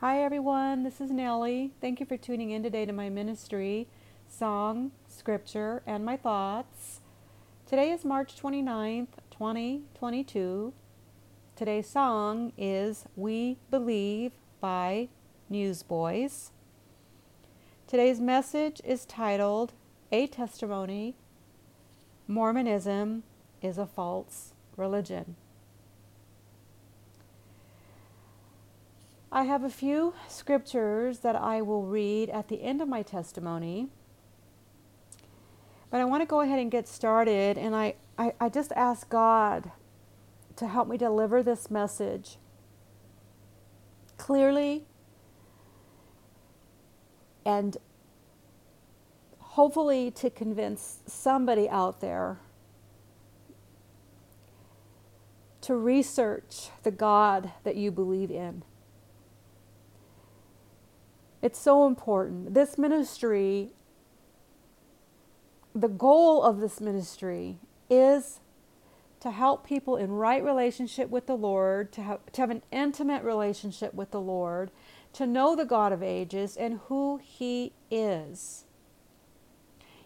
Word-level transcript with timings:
Hi, 0.00 0.22
everyone. 0.22 0.82
This 0.82 1.00
is 1.00 1.10
Nellie. 1.10 1.72
Thank 1.80 2.00
you 2.00 2.06
for 2.06 2.18
tuning 2.18 2.50
in 2.50 2.62
today 2.62 2.84
to 2.84 2.92
my 2.92 3.08
ministry, 3.08 3.88
song, 4.28 4.90
scripture, 5.08 5.82
and 5.86 6.04
my 6.04 6.18
thoughts. 6.18 7.00
Today 7.64 7.90
is 7.90 8.04
March 8.04 8.36
29th, 8.36 9.08
2022. 9.30 10.74
Today's 11.56 11.88
song 11.88 12.52
is 12.58 13.06
We 13.16 13.56
Believe 13.70 14.32
by 14.60 15.08
Newsboys. 15.48 16.50
Today's 17.86 18.20
message 18.20 18.82
is 18.84 19.06
titled 19.06 19.72
A 20.12 20.26
Testimony 20.26 21.16
Mormonism 22.28 23.22
is 23.62 23.78
a 23.78 23.86
False 23.86 24.52
Religion. 24.76 25.36
I 29.36 29.42
have 29.42 29.64
a 29.64 29.68
few 29.68 30.14
scriptures 30.28 31.18
that 31.18 31.36
I 31.36 31.60
will 31.60 31.82
read 31.82 32.30
at 32.30 32.48
the 32.48 32.62
end 32.62 32.80
of 32.80 32.88
my 32.88 33.02
testimony. 33.02 33.88
But 35.90 36.00
I 36.00 36.06
want 36.06 36.22
to 36.22 36.26
go 36.26 36.40
ahead 36.40 36.58
and 36.58 36.70
get 36.70 36.88
started, 36.88 37.58
and 37.58 37.76
I, 37.76 37.96
I, 38.16 38.32
I 38.40 38.48
just 38.48 38.72
ask 38.72 39.10
God 39.10 39.72
to 40.56 40.66
help 40.66 40.88
me 40.88 40.96
deliver 40.96 41.42
this 41.42 41.70
message 41.70 42.38
clearly 44.16 44.86
and 47.44 47.76
hopefully 49.38 50.10
to 50.12 50.30
convince 50.30 51.00
somebody 51.04 51.68
out 51.68 52.00
there 52.00 52.38
to 55.60 55.76
research 55.76 56.70
the 56.84 56.90
God 56.90 57.52
that 57.64 57.76
you 57.76 57.90
believe 57.90 58.30
in. 58.30 58.62
It's 61.42 61.58
so 61.58 61.86
important. 61.86 62.54
This 62.54 62.78
ministry, 62.78 63.72
the 65.74 65.88
goal 65.88 66.42
of 66.42 66.60
this 66.60 66.80
ministry 66.80 67.58
is 67.88 68.40
to 69.20 69.30
help 69.30 69.66
people 69.66 69.96
in 69.96 70.12
right 70.12 70.42
relationship 70.42 71.10
with 71.10 71.26
the 71.26 71.36
Lord, 71.36 71.92
to 71.92 72.02
have, 72.02 72.20
to 72.32 72.40
have 72.40 72.50
an 72.50 72.62
intimate 72.70 73.22
relationship 73.22 73.94
with 73.94 74.10
the 74.10 74.20
Lord, 74.20 74.70
to 75.14 75.26
know 75.26 75.56
the 75.56 75.64
God 75.64 75.92
of 75.92 76.02
ages 76.02 76.56
and 76.56 76.80
who 76.86 77.18
He 77.22 77.72
is. 77.90 78.64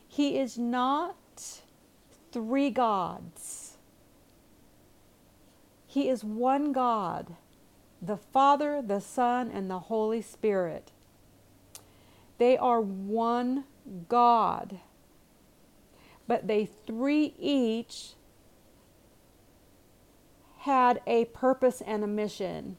He 0.07 0.39
is 0.39 0.59
not 0.59 1.17
three 2.33 2.71
gods. 2.71 3.77
He 5.87 6.09
is 6.09 6.23
one 6.23 6.73
God, 6.73 7.35
the 8.01 8.17
Father, 8.17 8.81
the 8.81 9.01
Son, 9.01 9.51
and 9.53 9.69
the 9.69 9.81
Holy 9.81 10.23
Spirit. 10.23 10.93
They 12.41 12.57
are 12.57 12.81
one 12.81 13.65
God, 14.09 14.81
but 16.27 16.47
they 16.47 16.65
three 16.65 17.35
each 17.39 18.15
had 20.61 21.03
a 21.07 21.27
purpose 21.27 21.83
and 21.83 22.03
a 22.03 22.07
mission 22.07 22.79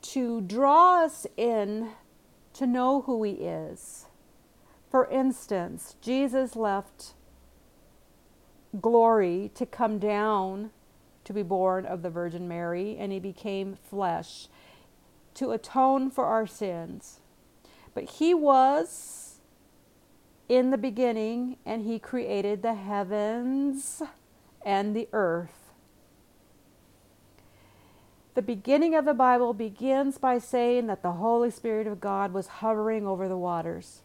to 0.00 0.40
draw 0.40 1.04
us 1.04 1.26
in 1.36 1.90
to 2.54 2.66
know 2.66 3.02
who 3.02 3.22
He 3.24 3.32
is. 3.32 4.06
For 4.90 5.06
instance, 5.10 5.96
Jesus 6.00 6.56
left 6.56 7.12
glory 8.80 9.50
to 9.54 9.66
come 9.66 9.98
down 9.98 10.70
to 11.24 11.34
be 11.34 11.42
born 11.42 11.84
of 11.84 12.00
the 12.00 12.08
Virgin 12.08 12.48
Mary, 12.48 12.96
and 12.98 13.12
He 13.12 13.20
became 13.20 13.76
flesh 13.90 14.48
to 15.34 15.50
atone 15.50 16.10
for 16.10 16.24
our 16.24 16.46
sins. 16.46 17.20
But 17.94 18.04
he 18.04 18.34
was 18.34 19.40
in 20.48 20.70
the 20.70 20.78
beginning, 20.78 21.56
and 21.64 21.82
he 21.82 21.98
created 21.98 22.62
the 22.62 22.74
heavens 22.74 24.02
and 24.64 24.94
the 24.94 25.08
earth. 25.12 25.62
The 28.34 28.42
beginning 28.42 28.94
of 28.94 29.04
the 29.04 29.14
Bible 29.14 29.52
begins 29.52 30.16
by 30.16 30.38
saying 30.38 30.86
that 30.86 31.02
the 31.02 31.12
Holy 31.12 31.50
Spirit 31.50 31.86
of 31.86 32.00
God 32.00 32.32
was 32.32 32.46
hovering 32.46 33.06
over 33.06 33.28
the 33.28 33.36
waters. 33.36 34.00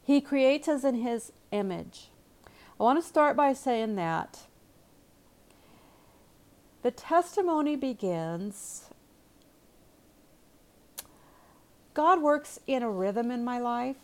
He 0.00 0.20
creates 0.20 0.68
us 0.68 0.84
in 0.84 0.96
His 0.96 1.32
image. 1.50 2.10
I 2.78 2.82
want 2.82 3.02
to 3.02 3.08
start 3.08 3.36
by 3.36 3.52
saying 3.52 3.96
that 3.96 4.42
the 6.82 6.90
testimony 6.90 7.74
begins 7.74 8.90
God 11.94 12.20
works 12.20 12.58
in 12.66 12.82
a 12.82 12.90
rhythm 12.90 13.30
in 13.30 13.44
my 13.44 13.60
life. 13.60 13.96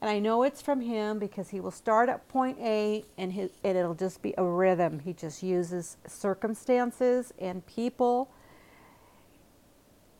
And 0.00 0.10
I 0.10 0.18
know 0.18 0.42
it's 0.42 0.60
from 0.60 0.82
Him 0.82 1.18
because 1.18 1.48
He 1.48 1.60
will 1.60 1.70
start 1.70 2.10
at 2.10 2.28
point 2.28 2.58
A 2.60 3.02
and, 3.16 3.32
his, 3.32 3.52
and 3.64 3.78
it'll 3.78 3.94
just 3.94 4.20
be 4.20 4.34
a 4.36 4.44
rhythm. 4.44 4.98
He 4.98 5.14
just 5.14 5.42
uses 5.42 5.96
circumstances 6.06 7.32
and 7.38 7.64
people 7.64 8.30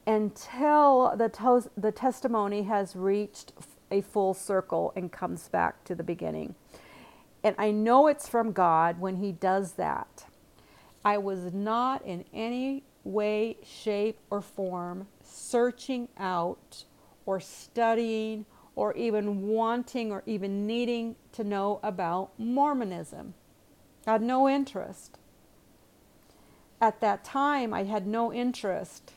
until 0.07 1.15
the, 1.17 1.71
the 1.77 1.93
testimony 1.93 2.63
has 2.63 2.97
reached 2.97 3.53
a 3.91 4.01
full 4.01 4.33
circle 4.33 4.93
and 4.97 5.13
comes 5.13 5.49
back 5.49 5.85
to 5.85 5.95
the 5.95 6.03
beginning. 6.03 6.55
And 7.43 7.55
I 7.59 7.71
know 7.71 8.07
it's 8.07 8.27
from 8.27 8.53
God 8.53 8.99
when 8.99 9.17
He 9.17 9.33
does 9.33 9.73
that. 9.73 10.25
I 11.05 11.19
was 11.19 11.53
not 11.53 12.03
in 12.07 12.25
any 12.33 12.85
way, 13.05 13.59
shape, 13.63 14.19
or 14.31 14.41
form 14.41 15.07
searching 15.35 16.09
out 16.17 16.85
or 17.27 17.41
studying 17.41 18.47
or 18.77 18.95
even 18.95 19.43
wanting 19.49 20.13
or 20.13 20.23
even 20.27 20.67
needing 20.67 21.17
to 21.33 21.45
know 21.45 21.81
about 21.83 22.31
Mormonism. 22.39 23.35
I 24.07 24.13
had 24.13 24.23
no 24.23 24.49
interest. 24.49 25.19
At 26.81 27.01
that 27.01 27.25
time, 27.25 27.73
I 27.73 27.85
had 27.85 28.07
no 28.07 28.33
interest. 28.33 29.13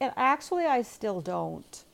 And 0.00 0.12
actually, 0.16 0.64
I 0.64 0.82
still 0.82 1.20
don't. 1.20 1.84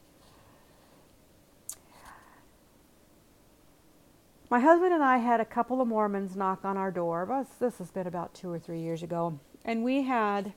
My 4.51 4.61
husband 4.61 4.93
and 4.93 5.03
I 5.03 5.19
had 5.19 5.41
a 5.41 5.45
couple 5.45 5.81
of 5.81 5.89
Mormons 5.89 6.37
knock 6.37 6.65
on 6.65 6.77
our 6.77 6.91
door. 6.91 7.47
This 7.59 7.79
has 7.79 7.91
been 7.91 8.07
about 8.07 8.35
two 8.35 8.51
or 8.51 8.59
three 8.59 8.81
years 8.81 9.03
ago. 9.03 9.41
And 9.65 9.83
we 9.83 10.03
had 10.03 10.53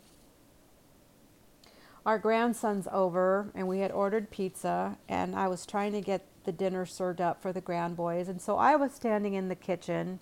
our 2.07 2.17
grandson's 2.17 2.87
over 2.93 3.51
and 3.53 3.67
we 3.67 3.79
had 3.79 3.91
ordered 3.91 4.31
pizza 4.31 4.97
and 5.09 5.35
I 5.35 5.49
was 5.49 5.65
trying 5.65 5.91
to 5.91 5.99
get 5.99 6.25
the 6.45 6.53
dinner 6.53 6.85
served 6.85 7.19
up 7.19 7.41
for 7.41 7.51
the 7.51 7.59
grand 7.59 7.97
boys 7.97 8.29
and 8.29 8.41
so 8.41 8.57
I 8.57 8.77
was 8.77 8.93
standing 8.93 9.33
in 9.33 9.49
the 9.49 9.55
kitchen 9.55 10.21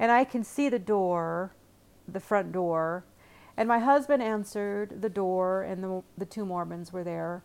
and 0.00 0.10
I 0.10 0.24
can 0.24 0.42
see 0.42 0.68
the 0.68 0.80
door, 0.80 1.52
the 2.08 2.18
front 2.18 2.50
door, 2.50 3.04
and 3.56 3.68
my 3.68 3.78
husband 3.78 4.20
answered 4.20 5.00
the 5.00 5.08
door 5.08 5.62
and 5.62 5.82
the, 5.82 6.02
the 6.18 6.26
two 6.26 6.44
Mormons 6.44 6.92
were 6.92 7.04
there 7.04 7.44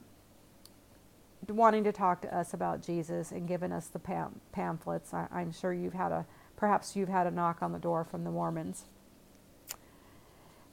wanting 1.47 1.83
to 1.83 1.91
talk 1.91 2.21
to 2.23 2.35
us 2.35 2.51
about 2.51 2.81
Jesus 2.81 3.31
and 3.31 3.47
giving 3.47 3.71
us 3.71 3.87
the 3.87 3.99
pam- 3.99 4.41
pamphlets. 4.51 5.13
I, 5.13 5.27
I'm 5.31 5.51
sure 5.51 5.71
you've 5.71 5.93
had 5.93 6.11
a, 6.11 6.25
perhaps 6.55 6.95
you've 6.95 7.09
had 7.09 7.27
a 7.27 7.31
knock 7.31 7.61
on 7.61 7.73
the 7.73 7.79
door 7.79 8.03
from 8.03 8.23
the 8.23 8.31
Mormons. 8.31 8.85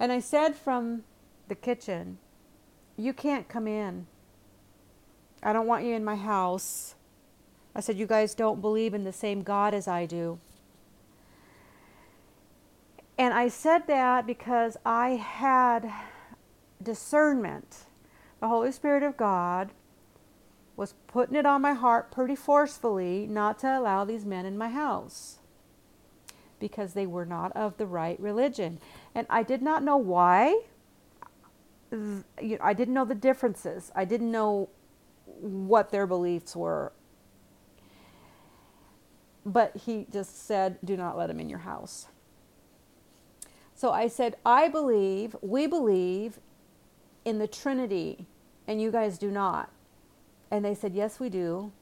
And 0.01 0.11
I 0.11 0.21
said 0.21 0.55
from 0.55 1.03
the 1.49 1.55
kitchen. 1.55 2.19
You 2.97 3.13
can't 3.13 3.49
come 3.49 3.67
in. 3.67 4.07
I 5.43 5.53
don't 5.53 5.67
want 5.67 5.85
you 5.85 5.95
in 5.95 6.05
my 6.05 6.17
house. 6.17 6.95
I 7.75 7.81
said, 7.81 7.97
You 7.97 8.07
guys 8.07 8.35
don't 8.35 8.61
believe 8.61 8.95
in 8.95 9.05
the 9.05 9.13
same 9.13 9.43
God 9.43 9.75
as 9.75 9.87
I 9.87 10.07
do. 10.07 10.39
And 13.17 13.35
I 13.35 13.49
said 13.49 13.87
that 13.89 14.27
because 14.27 14.77
I 14.85 15.11
had 15.11 15.93
discernment. 16.83 17.87
The 18.41 18.49
Holy 18.49 18.71
Spirit 18.71 19.03
of 19.03 19.17
God 19.17 19.71
was 20.77 20.95
putting 21.09 21.35
it 21.35 21.45
on 21.45 21.61
my 21.61 21.73
heart 21.73 22.13
pretty 22.13 22.37
forcefully 22.37 23.27
not 23.29 23.59
to 23.59 23.67
allow 23.79 24.05
these 24.05 24.25
men 24.25 24.47
in 24.47 24.57
my 24.57 24.69
house 24.69 25.39
because 26.61 26.95
they 26.95 27.07
were 27.07 27.27
not 27.27 27.51
of 27.57 27.77
the 27.77 27.87
right 27.87 28.19
religion. 28.21 28.79
And 29.15 29.27
I 29.29 29.43
did 29.43 29.63
not 29.63 29.83
know 29.83 29.97
why 29.97 30.63
you 31.93 32.25
know, 32.41 32.59
I 32.61 32.73
didn't 32.73 32.95
know 32.95 33.05
the 33.05 33.15
differences. 33.15 33.93
I 33.95 34.05
didn't 34.05 34.31
know 34.31 34.69
what 35.25 35.91
their 35.91 36.07
beliefs 36.07 36.57
were. 36.57 36.93
But 39.45 39.77
he 39.77 40.07
just 40.13 40.47
said, 40.47 40.79
do 40.85 40.97
not 40.97 41.17
let 41.17 41.31
him 41.31 41.41
in 41.41 41.49
your 41.49 41.61
house. 41.61 42.09
So 43.75 43.93
I 43.93 44.09
said, 44.09 44.37
I 44.45 44.69
believe, 44.69 45.37
we 45.41 45.69
believe 45.69 46.41
in 47.25 47.39
the 47.39 47.47
Trinity, 47.47 48.27
and 48.67 48.83
you 48.83 48.91
guys 48.91 49.19
do 49.19 49.31
not. 49.31 49.71
And 50.51 50.65
they 50.65 50.75
said, 50.75 50.95
Yes, 50.95 51.21
we 51.21 51.29
do. 51.29 51.73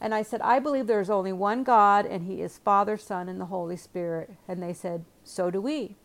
And 0.00 0.14
I 0.14 0.22
said, 0.22 0.42
I 0.42 0.58
believe 0.58 0.86
there's 0.86 1.08
only 1.08 1.32
one 1.32 1.62
God, 1.62 2.04
and 2.04 2.26
He 2.26 2.42
is 2.42 2.58
Father, 2.58 2.98
Son, 2.98 3.30
and 3.30 3.40
the 3.40 3.46
Holy 3.46 3.76
Spirit. 3.76 4.30
And 4.46 4.62
they 4.62 4.74
said, 4.74 5.06
So 5.24 5.50
do 5.50 5.60
we. 5.62 5.96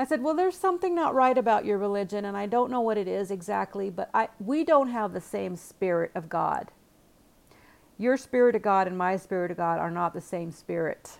I 0.00 0.06
said, 0.06 0.22
Well, 0.22 0.32
there's 0.32 0.56
something 0.56 0.94
not 0.94 1.14
right 1.14 1.36
about 1.36 1.66
your 1.66 1.76
religion, 1.76 2.24
and 2.24 2.34
I 2.34 2.46
don't 2.46 2.70
know 2.70 2.80
what 2.80 2.96
it 2.96 3.06
is 3.06 3.30
exactly, 3.30 3.90
but 3.90 4.08
I, 4.14 4.30
we 4.38 4.64
don't 4.64 4.88
have 4.88 5.12
the 5.12 5.20
same 5.20 5.56
spirit 5.56 6.10
of 6.14 6.30
God. 6.30 6.70
Your 7.98 8.16
spirit 8.16 8.56
of 8.56 8.62
God 8.62 8.86
and 8.86 8.96
my 8.96 9.18
spirit 9.18 9.50
of 9.50 9.58
God 9.58 9.78
are 9.78 9.90
not 9.90 10.14
the 10.14 10.20
same 10.22 10.52
spirit. 10.52 11.18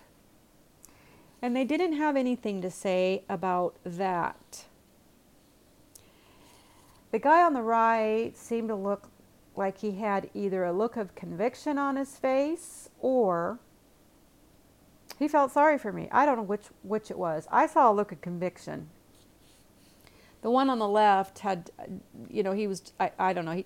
And 1.43 1.55
they 1.55 1.63
didn't 1.63 1.93
have 1.93 2.15
anything 2.15 2.59
to 2.63 2.71
say 2.71 3.23
about 3.29 3.75
that. 3.85 4.65
The 7.11 7.19
guy 7.19 7.43
on 7.43 7.53
the 7.53 7.61
right 7.61 8.35
seemed 8.35 8.69
to 8.69 8.75
look 8.75 9.11
like 9.55 9.77
he 9.77 9.91
had 9.91 10.27
either 10.33 10.63
a 10.63 10.73
look 10.73 10.97
of 10.97 11.13
conviction 11.13 11.77
on 11.77 11.97
his 11.97 12.17
face 12.17 12.89
or 12.99 13.59
he 15.21 15.27
felt 15.27 15.51
sorry 15.51 15.77
for 15.77 15.91
me. 15.91 16.09
I 16.11 16.25
don't 16.25 16.37
know 16.37 16.43
which 16.43 16.65
which 16.81 17.11
it 17.11 17.17
was. 17.17 17.47
I 17.51 17.67
saw 17.67 17.91
a 17.91 17.93
look 17.93 18.11
of 18.11 18.21
conviction. 18.21 18.89
The 20.41 20.49
one 20.49 20.69
on 20.69 20.79
the 20.79 20.87
left 20.87 21.39
had, 21.39 21.69
you 22.29 22.41
know, 22.41 22.53
he 22.53 22.67
was 22.67 22.91
I, 22.99 23.11
I 23.19 23.33
don't 23.33 23.45
know 23.45 23.51
he, 23.51 23.65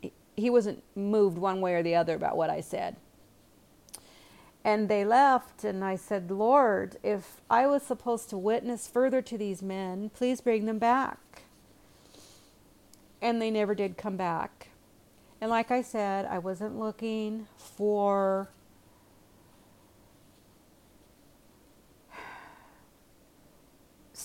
he 0.00 0.12
he 0.36 0.50
wasn't 0.50 0.82
moved 0.94 1.38
one 1.38 1.60
way 1.60 1.74
or 1.74 1.82
the 1.82 1.94
other 1.94 2.14
about 2.14 2.36
what 2.36 2.50
I 2.50 2.60
said. 2.60 2.96
And 4.62 4.90
they 4.90 5.06
left, 5.06 5.64
and 5.64 5.82
I 5.82 5.96
said, 5.96 6.30
Lord, 6.30 6.98
if 7.02 7.40
I 7.48 7.66
was 7.66 7.82
supposed 7.82 8.28
to 8.28 8.36
witness 8.36 8.86
further 8.86 9.22
to 9.22 9.38
these 9.38 9.62
men, 9.62 10.10
please 10.10 10.42
bring 10.42 10.66
them 10.66 10.78
back. 10.78 11.44
And 13.22 13.40
they 13.40 13.50
never 13.50 13.74
did 13.74 13.96
come 13.96 14.18
back. 14.18 14.68
And 15.40 15.50
like 15.50 15.70
I 15.70 15.80
said, 15.80 16.26
I 16.26 16.38
wasn't 16.38 16.78
looking 16.78 17.46
for 17.56 18.50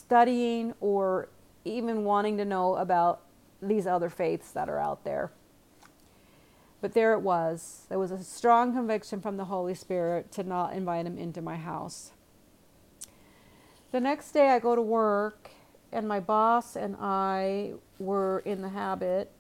studying 0.07 0.74
or 0.80 1.30
even 1.63 2.04
wanting 2.04 2.38
to 2.38 2.46
know 2.46 2.75
about 2.75 3.22
these 3.62 3.88
other 3.88 4.10
faiths 4.10 4.52
that 4.52 4.69
are 4.69 4.80
out 4.80 5.04
there. 5.04 5.31
But 6.81 6.94
there 6.94 7.13
it 7.13 7.22
was. 7.22 7.86
There 7.90 7.98
was 7.98 8.12
a 8.12 8.24
strong 8.24 8.74
conviction 8.74 9.19
from 9.22 9.38
the 9.38 9.46
Holy 9.46 9.74
Spirit 9.74 10.31
to 10.34 10.44
not 10.44 10.74
invite 10.74 11.06
him 11.07 11.18
into 11.18 11.42
my 11.42 11.56
house. 11.56 12.12
The 13.92 14.00
next 14.00 14.31
day 14.31 14.50
I 14.50 14.60
go 14.60 14.75
to 14.75 14.81
work, 14.81 15.50
and 15.92 16.07
my 16.07 16.19
boss 16.19 16.75
and 16.75 16.96
I 17.00 17.74
were 17.98 18.40
in 18.46 18.62
the 18.62 18.69
habit. 18.69 19.31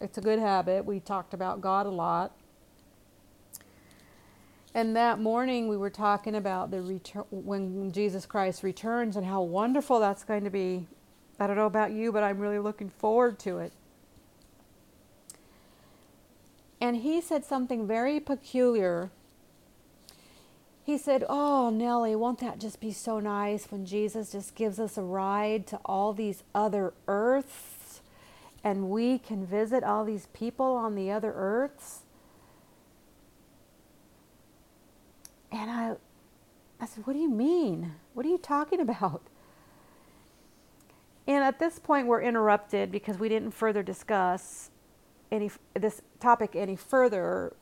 It's 0.00 0.18
a 0.18 0.20
good 0.20 0.38
habit. 0.38 0.84
We 0.84 1.00
talked 1.00 1.32
about 1.32 1.60
God 1.60 1.86
a 1.86 1.90
lot. 1.90 2.36
And 4.76 4.94
that 4.94 5.18
morning 5.18 5.68
we 5.68 5.78
were 5.78 5.88
talking 5.88 6.34
about 6.34 6.70
the 6.70 6.82
return 6.82 7.24
when 7.30 7.92
Jesus 7.92 8.26
Christ 8.26 8.62
returns 8.62 9.16
and 9.16 9.24
how 9.24 9.40
wonderful 9.40 10.00
that's 10.00 10.22
going 10.22 10.44
to 10.44 10.50
be. 10.50 10.86
I 11.40 11.46
don't 11.46 11.56
know 11.56 11.64
about 11.64 11.92
you, 11.92 12.12
but 12.12 12.22
I'm 12.22 12.38
really 12.38 12.58
looking 12.58 12.90
forward 12.90 13.38
to 13.38 13.56
it. 13.56 13.72
And 16.78 16.98
he 16.98 17.22
said 17.22 17.42
something 17.42 17.86
very 17.86 18.20
peculiar. 18.20 19.10
He 20.84 20.98
said, 20.98 21.24
Oh, 21.26 21.70
Nellie, 21.70 22.14
won't 22.14 22.40
that 22.40 22.60
just 22.60 22.78
be 22.78 22.92
so 22.92 23.18
nice 23.18 23.72
when 23.72 23.86
Jesus 23.86 24.32
just 24.32 24.54
gives 24.54 24.78
us 24.78 24.98
a 24.98 25.02
ride 25.02 25.66
to 25.68 25.80
all 25.86 26.12
these 26.12 26.42
other 26.54 26.92
earths 27.08 28.02
and 28.62 28.90
we 28.90 29.16
can 29.16 29.46
visit 29.46 29.82
all 29.82 30.04
these 30.04 30.26
people 30.34 30.74
on 30.76 30.96
the 30.96 31.10
other 31.10 31.32
earths? 31.34 32.00
And 35.56 35.70
I, 35.70 35.94
I 36.78 36.86
said, 36.86 37.06
What 37.06 37.14
do 37.14 37.18
you 37.18 37.30
mean? 37.30 37.92
What 38.12 38.26
are 38.26 38.28
you 38.28 38.38
talking 38.38 38.78
about? 38.78 39.22
And 41.26 41.42
at 41.42 41.58
this 41.58 41.78
point, 41.78 42.06
we're 42.06 42.20
interrupted 42.20 42.92
because 42.92 43.18
we 43.18 43.28
didn't 43.28 43.52
further 43.52 43.82
discuss 43.82 44.70
any 45.32 45.50
this 45.74 46.02
topic 46.20 46.54
any 46.54 46.76
further 46.76 47.54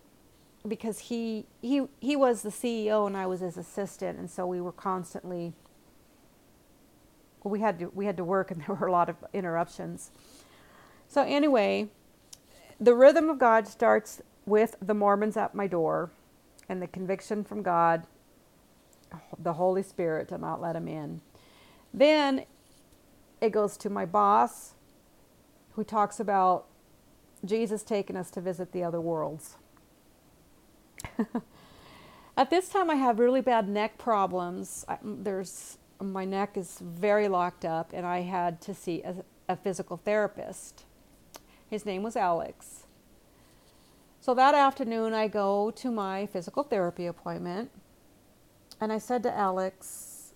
because 0.66 0.98
he 0.98 1.46
he 1.62 1.86
he 2.00 2.16
was 2.16 2.42
the 2.42 2.50
CEO 2.50 3.06
and 3.06 3.16
I 3.16 3.26
was 3.26 3.40
his 3.40 3.56
assistant, 3.56 4.18
and 4.18 4.28
so 4.28 4.44
we 4.44 4.60
were 4.60 4.72
constantly. 4.72 5.52
Well, 7.42 7.52
we 7.52 7.60
had 7.60 7.78
to 7.78 7.92
we 7.94 8.06
had 8.06 8.16
to 8.16 8.24
work, 8.24 8.50
and 8.50 8.60
there 8.66 8.74
were 8.74 8.88
a 8.88 8.92
lot 8.92 9.08
of 9.08 9.16
interruptions. 9.32 10.10
So 11.06 11.22
anyway, 11.22 11.90
the 12.80 12.94
rhythm 12.94 13.30
of 13.30 13.38
God 13.38 13.68
starts 13.68 14.20
with 14.46 14.74
the 14.82 14.94
Mormons 14.94 15.36
at 15.36 15.54
my 15.54 15.68
door 15.68 16.10
and 16.68 16.80
the 16.80 16.86
conviction 16.86 17.44
from 17.44 17.62
God, 17.62 18.06
the 19.38 19.54
Holy 19.54 19.82
Spirit, 19.82 20.28
to 20.28 20.38
not 20.38 20.60
let 20.60 20.76
him 20.76 20.88
in. 20.88 21.20
Then 21.92 22.44
it 23.40 23.50
goes 23.50 23.76
to 23.78 23.90
my 23.90 24.06
boss, 24.06 24.74
who 25.72 25.84
talks 25.84 26.20
about 26.20 26.66
Jesus 27.44 27.82
taking 27.82 28.16
us 28.16 28.30
to 28.32 28.40
visit 28.40 28.72
the 28.72 28.82
other 28.82 29.00
worlds. 29.00 29.56
At 32.36 32.50
this 32.50 32.68
time, 32.68 32.90
I 32.90 32.96
have 32.96 33.18
really 33.18 33.40
bad 33.40 33.68
neck 33.68 33.98
problems. 33.98 34.84
I, 34.88 34.96
mm, 34.96 35.22
there's 35.22 35.78
my 36.00 36.24
neck 36.24 36.56
is 36.56 36.80
very 36.82 37.28
locked 37.28 37.64
up, 37.64 37.92
and 37.92 38.04
I 38.04 38.22
had 38.22 38.60
to 38.62 38.74
see 38.74 39.02
a, 39.02 39.16
a 39.48 39.56
physical 39.56 39.96
therapist. 39.96 40.84
His 41.68 41.86
name 41.86 42.02
was 42.02 42.16
Alex. 42.16 42.83
So 44.24 44.32
that 44.32 44.54
afternoon, 44.54 45.12
I 45.12 45.28
go 45.28 45.70
to 45.72 45.90
my 45.90 46.24
physical 46.24 46.62
therapy 46.62 47.04
appointment, 47.04 47.70
and 48.80 48.90
I 48.90 48.96
said 48.96 49.22
to 49.24 49.36
Alex, 49.36 50.32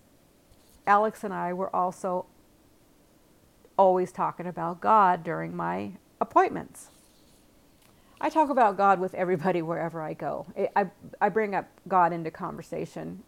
Alex 0.85 1.23
and 1.23 1.33
I 1.33 1.53
were 1.53 1.75
also 1.75 2.27
always 3.79 4.11
talking 4.11 4.45
about 4.45 4.79
God 4.79 5.23
during 5.23 5.55
my 5.55 5.93
appointments. 6.21 6.91
I 8.21 8.29
talk 8.29 8.51
about 8.51 8.77
God 8.77 8.99
with 8.99 9.15
everybody 9.15 9.63
wherever 9.63 10.03
I 10.03 10.13
go. 10.13 10.45
I, 10.75 10.91
I 11.19 11.29
bring 11.29 11.55
up 11.55 11.65
God 11.87 12.13
into 12.13 12.29
conversation. 12.29 13.23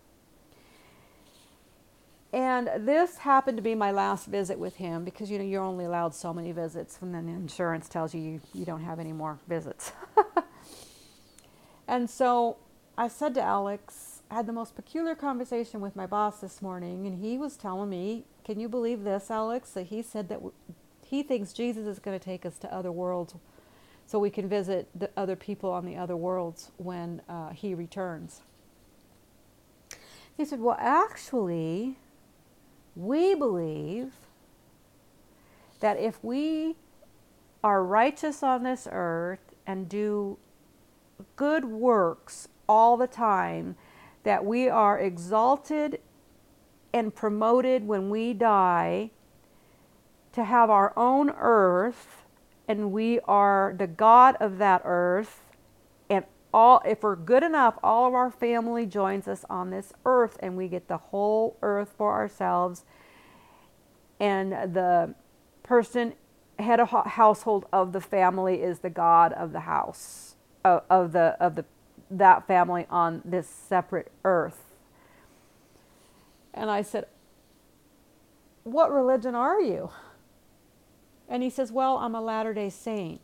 And 2.32 2.70
this 2.78 3.18
happened 3.18 3.58
to 3.58 3.64
be 3.64 3.74
my 3.74 3.92
last 3.92 4.28
visit 4.28 4.60
with 4.60 4.76
him 4.76 5.06
because 5.06 5.32
you 5.32 5.40
know 5.40 5.44
you're 5.44 5.64
only 5.64 5.86
allowed 5.86 6.14
so 6.14 6.36
many 6.36 6.52
visits 6.52 7.00
and 7.02 7.16
then 7.16 7.28
insurance 7.28 7.90
tells 7.90 8.14
you 8.14 8.22
you, 8.22 8.42
you 8.54 8.64
don't 8.64 8.84
have 8.84 9.00
any 9.00 9.12
more 9.12 9.40
visits. 9.48 9.92
And 11.88 12.10
so 12.10 12.58
I 12.98 13.08
said 13.08 13.34
to 13.36 13.42
Alex, 13.42 14.22
I 14.30 14.36
had 14.36 14.48
the 14.48 14.54
most 14.54 14.76
peculiar 14.76 15.16
conversation 15.16 15.82
with 15.82 15.96
my 15.96 16.06
boss 16.06 16.40
this 16.40 16.62
morning, 16.62 17.06
and 17.06 17.24
he 17.24 17.38
was 17.38 17.58
telling 17.58 17.90
me, 17.90 18.26
Can 18.46 18.60
you 18.60 18.70
believe 18.70 19.04
this, 19.04 19.30
Alex? 19.30 19.72
That 19.72 19.88
he 19.88 20.02
said 20.02 20.30
that 20.30 20.42
he 21.06 21.24
thinks 21.24 21.52
Jesus 21.52 21.86
is 21.86 22.00
going 22.00 22.18
to 22.18 22.24
take 22.24 22.46
us 22.46 22.58
to 22.60 22.74
other 22.74 22.92
worlds 22.92 23.36
so 24.06 24.20
we 24.20 24.30
can 24.30 24.48
visit 24.48 24.88
the 24.94 25.10
other 25.16 25.36
people 25.36 25.72
on 25.72 25.86
the 25.86 25.96
other 25.96 26.16
worlds 26.16 26.72
when 26.78 27.22
uh, 27.28 27.50
he 27.50 27.74
returns. 27.74 28.42
He 30.38 30.46
said, 30.46 30.60
Well, 30.60 30.78
actually, 30.80 31.98
we 32.96 33.36
believe 33.36 34.14
that 35.80 36.00
if 36.00 36.24
we 36.24 36.76
are 37.64 37.84
righteous 37.84 38.44
on 38.44 38.64
this 38.64 38.88
earth 38.92 39.54
and 39.68 39.90
do 39.90 40.38
good 41.36 41.66
works 41.66 42.48
all 42.68 42.98
the 42.98 43.08
time, 43.08 43.76
that 44.24 44.46
we 44.46 44.70
are 44.70 45.00
exalted 45.00 46.00
and 46.94 47.14
promoted 47.16 47.88
when 47.88 48.10
we 48.10 48.34
die 48.34 49.12
to 50.34 50.44
have 50.44 50.70
our 50.70 50.94
own 50.98 51.30
earth 51.32 52.24
and 52.68 52.92
we 52.92 53.20
are 53.22 53.76
the 53.78 53.88
god 53.88 54.36
of 54.40 54.58
that 54.58 54.82
earth 54.86 55.42
and 56.10 56.24
all 56.54 56.82
if 56.86 57.04
we're 57.04 57.16
good 57.16 57.44
enough 57.44 57.78
all 57.84 58.08
of 58.08 58.14
our 58.14 58.32
family 58.32 58.86
joins 58.86 59.28
us 59.28 59.46
on 59.50 59.70
this 59.70 59.94
earth 60.06 60.38
and 60.42 60.56
we 60.56 60.68
get 60.68 60.88
the 60.88 60.98
whole 60.98 61.58
earth 61.62 61.94
for 61.98 62.14
ourselves. 62.14 62.84
And 64.20 64.52
the 64.52 65.16
person 65.64 66.14
head 66.60 66.80
of 66.80 66.90
household 66.90 67.66
of 67.74 67.92
the 67.92 68.02
family 68.02 68.62
is 68.62 68.80
the 68.80 68.90
god 68.90 69.34
of 69.34 69.52
the 69.52 69.62
house 69.62 70.36
of, 70.64 70.84
of 70.90 71.12
the 71.12 71.36
of 71.40 71.56
the 71.56 71.66
that 72.10 72.46
family 72.46 72.86
on 72.90 73.22
this 73.24 73.48
separate 73.48 74.12
earth. 74.24 74.76
And 76.54 76.70
I 76.70 76.82
said, 76.82 77.06
What 78.64 78.92
religion 78.92 79.36
are 79.36 79.62
you? 79.62 79.92
And 81.30 81.42
he 81.42 81.50
says, 81.50 81.72
Well, 81.72 81.98
I'm 81.98 82.14
a 82.14 82.22
Latter 82.22 82.54
day 82.54 82.70
Saint. 82.70 83.22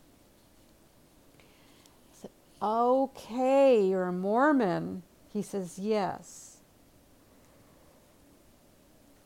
I 1.40 2.22
said, 2.22 2.32
Okay, 2.62 3.86
you're 3.86 4.08
a 4.08 4.14
Mormon. 4.14 5.04
He 5.34 5.42
says, 5.42 5.78
Yes. 5.78 6.58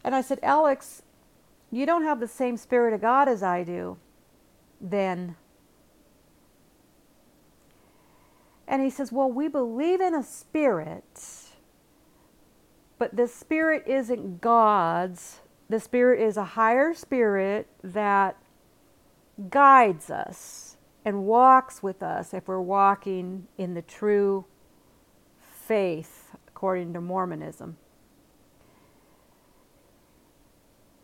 And 0.04 0.16
I 0.16 0.22
said, 0.22 0.40
Alex, 0.42 1.04
you 1.70 1.86
don't 1.86 2.04
have 2.04 2.20
the 2.20 2.28
same 2.28 2.58
Spirit 2.58 2.94
of 2.94 3.02
God 3.02 3.30
as 3.30 3.44
I 3.44 3.64
do. 3.64 3.98
Then 4.82 5.36
And 8.72 8.82
he 8.82 8.90
says, 8.90 9.12
Well, 9.12 9.32
we 9.32 9.50
believe 9.50 10.02
in 10.02 10.16
a 10.16 10.24
spirit, 10.24 11.04
but 12.98 13.18
the 13.18 13.28
spirit 13.28 13.84
isn't 13.88 14.42
God's. 14.42 15.42
the 15.70 15.80
Spirit 15.80 16.22
is 16.22 16.38
a 16.38 16.46
higher 16.46 16.94
spirit 16.94 17.68
that 17.84 18.38
guides 19.50 20.10
us 20.12 20.78
and 21.06 21.26
walks 21.26 21.84
with 21.84 22.04
us 22.04 22.34
if 22.34 22.48
we're 22.48 22.62
walking 22.62 23.48
in 23.58 23.74
the 23.76 23.82
true 23.84 24.46
faith 25.40 26.36
according 26.48 26.94
to 26.94 27.02
Mormonism. 27.02 27.78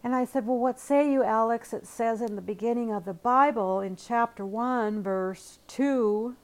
And 0.03 0.15
I 0.15 0.25
said, 0.25 0.47
Well, 0.47 0.59
what 0.59 0.79
say 0.79 1.11
you, 1.11 1.23
Alex? 1.23 1.73
It 1.73 1.87
says 1.87 2.21
in 2.21 2.35
the 2.35 2.41
beginning 2.41 2.93
of 2.93 3.05
the 3.05 3.13
Bible, 3.13 3.81
in 3.81 3.95
chapter 3.97 4.45
1, 4.45 5.03
verse 5.03 5.59
2, 5.67 6.35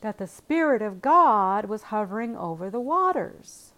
that 0.00 0.18
the 0.18 0.26
Spirit 0.26 0.82
of 0.82 1.02
God 1.02 1.66
was 1.66 1.84
hovering 1.84 2.36
over 2.36 2.70
the 2.70 2.80
waters. 2.80 3.72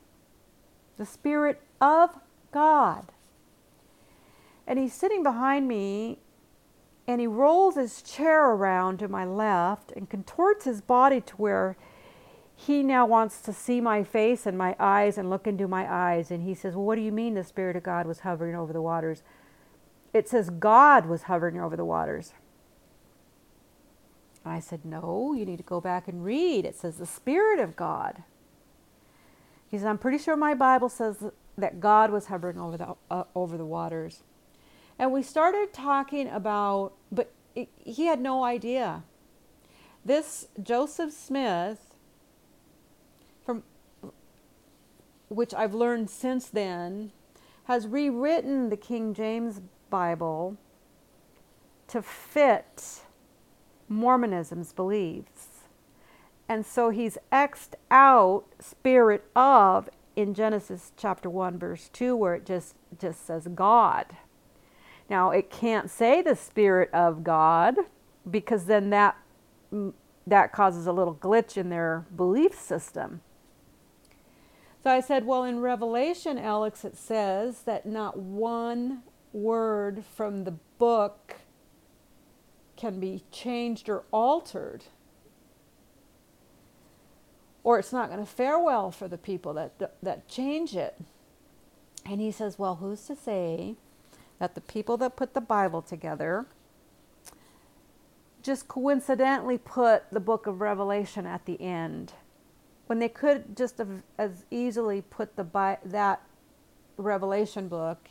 The 0.97 1.07
Spirit 1.07 1.61
of 1.81 2.11
God. 2.53 3.13
And 4.67 4.79
he's 4.79 4.95
sitting 4.95 5.23
behind 5.23 5.67
me 5.67 6.19
and 7.07 7.21
he 7.21 7.27
rolls 7.27 7.75
his 7.75 8.03
chair 8.03 8.51
around 8.51 8.99
to 8.99 9.09
my 9.09 9.25
left 9.25 9.93
and 9.93 10.09
contorts 10.09 10.65
his 10.65 10.81
body 10.81 11.21
to 11.23 11.35
where 11.37 11.77
he 12.55 12.83
now 12.83 13.07
wants 13.07 13.41
to 13.41 13.53
see 13.53 13.81
my 13.81 14.05
face 14.05 14.45
and 14.45 14.57
my 14.57 14.77
eyes 14.79 15.17
and 15.17 15.31
look 15.31 15.47
into 15.47 15.67
my 15.67 15.91
eyes. 15.91 16.31
And 16.31 16.43
he 16.43 16.55
says, 16.55 16.77
Well, 16.77 16.85
what 16.85 16.97
do 16.97 17.01
you 17.01 17.11
mean 17.11 17.35
the 17.35 17.43
Spirit 17.43 17.75
of 17.75 17.83
God 17.83 18.07
was 18.07 18.21
hovering 18.21 18.55
over 18.55 18.73
the 18.73 18.83
waters? 18.83 19.23
It 20.13 20.29
says 20.29 20.51
God 20.51 21.07
was 21.07 21.23
hovering 21.23 21.59
over 21.59 21.77
the 21.77 21.85
waters. 21.85 22.35
And 24.45 24.55
I 24.55 24.61
said, 24.61 24.85
No, 24.85 25.35
you 25.37 25.45
need 25.45 25.59
to 25.59 25.63
go 25.63 25.81
back 25.81 26.09
and 26.09 26.25
read. 26.25 26.65
It 26.65 26.77
says 26.77 26.97
the 26.97 27.07
Spirit 27.07 27.59
of 27.59 27.77
God. 27.77 28.23
He 29.69 29.77
says, 29.77 29.87
I'm 29.87 29.99
pretty 29.99 30.19
sure 30.19 30.37
my 30.37 30.55
Bible 30.55 30.89
says 30.89 31.25
that 31.57 31.81
God 31.81 32.11
was 32.11 32.27
hovering 32.27 32.59
over 32.59 32.77
the, 32.77 32.95
uh, 33.11 33.25
over 33.35 33.57
the 33.57 33.65
waters. 33.65 34.23
And 34.99 35.13
we 35.13 35.23
started 35.23 35.73
talking 35.73 36.29
about, 36.29 36.93
but 37.13 37.33
it, 37.55 37.69
he 37.79 38.07
had 38.07 38.21
no 38.21 38.45
idea. 38.45 39.05
This 40.05 40.49
Joseph 40.63 41.13
Smith, 41.13 41.95
from 43.45 43.63
which 45.29 45.55
I've 45.55 45.75
learned 45.75 46.11
since 46.11 46.49
then, 46.49 47.13
has 47.65 47.87
rewritten 47.87 48.71
the 48.71 48.77
King 48.77 49.15
James 49.15 49.61
Bible 49.89 50.57
to 51.89 52.03
fit 52.03 53.03
Mormonism's 53.91 54.73
beliefs. 54.73 55.65
And 56.49 56.65
so 56.65 56.91
he's 56.91 57.19
X'd 57.31 57.77
out 57.91 58.45
spirit 58.59 59.25
of 59.37 59.91
in 60.17 60.35
Genesis 60.35 60.93
chapter 60.97 61.29
1 61.29 61.59
verse 61.59 61.89
2 61.93 62.17
where 62.17 62.35
it 62.35 62.47
just 62.47 62.75
just 62.99 63.27
says 63.27 63.49
God. 63.55 64.07
Now 65.09 65.31
it 65.31 65.51
can't 65.51 65.91
say 65.91 66.23
the 66.23 66.37
spirit 66.37 66.91
of 66.93 67.25
God 67.25 67.77
because 68.29 68.65
then 68.65 68.91
that 68.91 69.17
mm, 69.73 69.93
that 70.27 70.53
causes 70.53 70.87
a 70.87 70.93
little 70.93 71.15
glitch 71.15 71.57
in 71.57 71.71
their 71.71 72.07
belief 72.15 72.59
system. 72.59 73.21
So 74.83 74.91
I 74.91 75.01
said, 75.01 75.27
well, 75.27 75.45
in 75.45 75.61
Revelation, 75.61 76.39
Alex, 76.39 76.85
it 76.85 76.97
says 76.97 77.63
that 77.63 77.85
not 77.85 78.19
one 78.19 79.03
word 79.33 80.05
from 80.17 80.45
the 80.45 80.55
book 80.79 81.37
can 82.81 82.99
be 82.99 83.23
changed 83.31 83.91
or 83.91 84.05
altered. 84.11 84.85
Or 87.63 87.79
it's 87.79 87.93
not 87.93 88.09
going 88.09 88.21
to 88.21 88.31
fare 88.31 88.59
well 88.59 88.91
for 88.91 89.07
the 89.07 89.19
people 89.19 89.53
that, 89.55 89.93
that, 90.03 90.29
change 90.29 90.75
it. 90.75 90.97
And 92.07 92.21
he 92.21 92.31
says, 92.31 92.59
Well, 92.59 92.77
who's 92.77 93.03
to 93.07 93.15
say 93.15 93.75
that 94.39 94.55
the 94.55 94.63
people 94.63 94.97
that 94.97 95.15
put 95.15 95.35
the 95.35 95.43
Bible 95.43 95.83
together 95.83 96.47
just 98.43 98.67
coincidentally 98.67 99.59
put 99.59 100.05
the 100.11 100.21
book 100.21 100.47
of 100.47 100.63
Revelation 100.63 101.27
at 101.27 101.45
the 101.45 101.61
end 101.61 102.15
when 102.87 102.99
they 102.99 103.11
could 103.11 103.55
just 103.55 103.77
have 103.77 104.03
as 104.17 104.47
easily 104.51 105.03
put 105.03 105.37
the 105.37 105.77
that 105.85 106.23
Revelation 106.97 107.69
book 107.69 108.09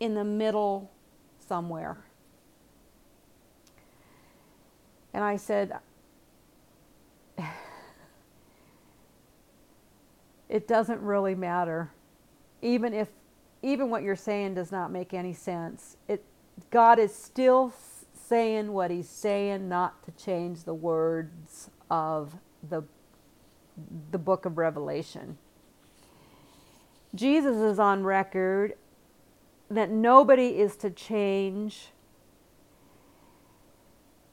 in 0.00 0.14
the 0.14 0.24
middle 0.24 0.90
somewhere. 1.38 1.98
And 5.18 5.24
I 5.24 5.34
said, 5.34 5.76
it 10.48 10.68
doesn't 10.68 11.00
really 11.00 11.34
matter. 11.34 11.90
Even 12.62 12.94
if, 12.94 13.08
even 13.60 13.90
what 13.90 14.04
you're 14.04 14.14
saying 14.14 14.54
does 14.54 14.70
not 14.70 14.92
make 14.92 15.12
any 15.12 15.32
sense. 15.32 15.96
It, 16.06 16.24
God 16.70 17.00
is 17.00 17.12
still 17.12 17.74
saying 18.28 18.72
what 18.72 18.92
he's 18.92 19.08
saying, 19.08 19.68
not 19.68 20.04
to 20.04 20.12
change 20.12 20.62
the 20.62 20.74
words 20.74 21.68
of 21.90 22.36
the, 22.70 22.84
the 24.12 24.18
book 24.18 24.44
of 24.44 24.56
Revelation. 24.56 25.36
Jesus 27.16 27.56
is 27.56 27.80
on 27.80 28.04
record 28.04 28.74
that 29.68 29.90
nobody 29.90 30.60
is 30.60 30.76
to 30.76 30.90
change 30.90 31.88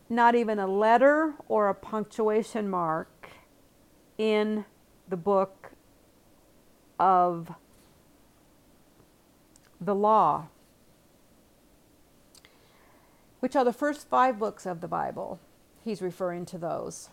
not 0.10 0.36
even 0.36 0.60
a 0.60 0.68
letter 0.68 1.34
or 1.48 1.70
a 1.70 1.74
punctuation 1.74 2.70
mark 2.70 3.30
in 4.18 4.66
the 5.08 5.18
book 5.18 5.72
of 7.00 7.52
the 9.82 9.96
law, 9.96 10.48
which 13.40 13.56
are 13.56 13.66
the 13.66 13.74
first 13.74 14.08
five 14.08 14.40
books 14.40 14.66
of 14.66 14.82
the 14.82 14.88
Bible. 14.88 15.40
He's 15.84 16.02
referring 16.02 16.46
to 16.48 16.58
those. 16.58 17.10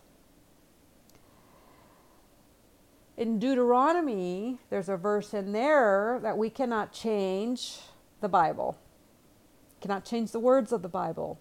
In 3.17 3.39
Deuteronomy, 3.39 4.59
there's 4.71 4.89
a 4.89 4.97
verse 4.97 5.35
in 5.35 5.53
there 5.53 6.19
that 6.23 6.39
we 6.39 6.49
cannot 6.49 6.93
change 6.93 7.79
the 8.21 8.29
Bible, 8.29 8.79
cannot 9.81 10.05
change 10.05 10.33
the 10.33 10.41
words 10.41 10.73
of 10.73 10.83
the 10.83 10.89
Bible 10.89 11.39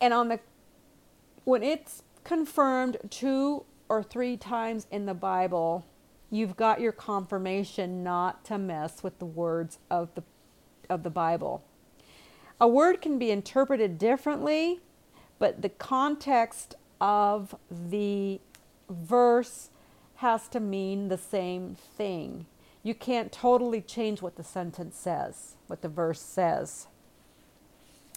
and 0.00 0.14
on 0.14 0.28
the 0.28 0.40
when 1.44 1.62
it's 1.62 2.02
confirmed 2.24 2.96
two 3.10 3.64
or 3.88 4.02
three 4.02 4.36
times 4.36 4.86
in 4.90 5.06
the 5.06 5.14
Bible, 5.14 5.84
you've 6.30 6.56
got 6.56 6.80
your 6.80 6.92
confirmation 6.92 8.02
not 8.02 8.44
to 8.44 8.58
mess 8.58 9.02
with 9.02 9.18
the 9.18 9.24
words 9.24 9.78
of 9.90 10.14
the 10.14 10.22
of 10.88 11.02
the 11.02 11.10
Bible. 11.10 11.62
A 12.60 12.68
word 12.68 13.00
can 13.00 13.18
be 13.18 13.30
interpreted 13.30 13.98
differently, 13.98 14.80
but 15.38 15.62
the 15.62 15.70
context 15.70 16.74
of 17.00 17.54
the 17.70 18.40
verse 18.88 19.70
has 20.16 20.48
to 20.48 20.60
mean 20.60 21.08
the 21.08 21.16
same 21.16 21.74
thing. 21.74 22.44
You 22.82 22.94
can't 22.94 23.32
totally 23.32 23.80
change 23.80 24.20
what 24.20 24.36
the 24.36 24.44
sentence 24.44 24.98
says, 24.98 25.56
what 25.66 25.80
the 25.80 25.88
verse 25.88 26.20
says. 26.20 26.86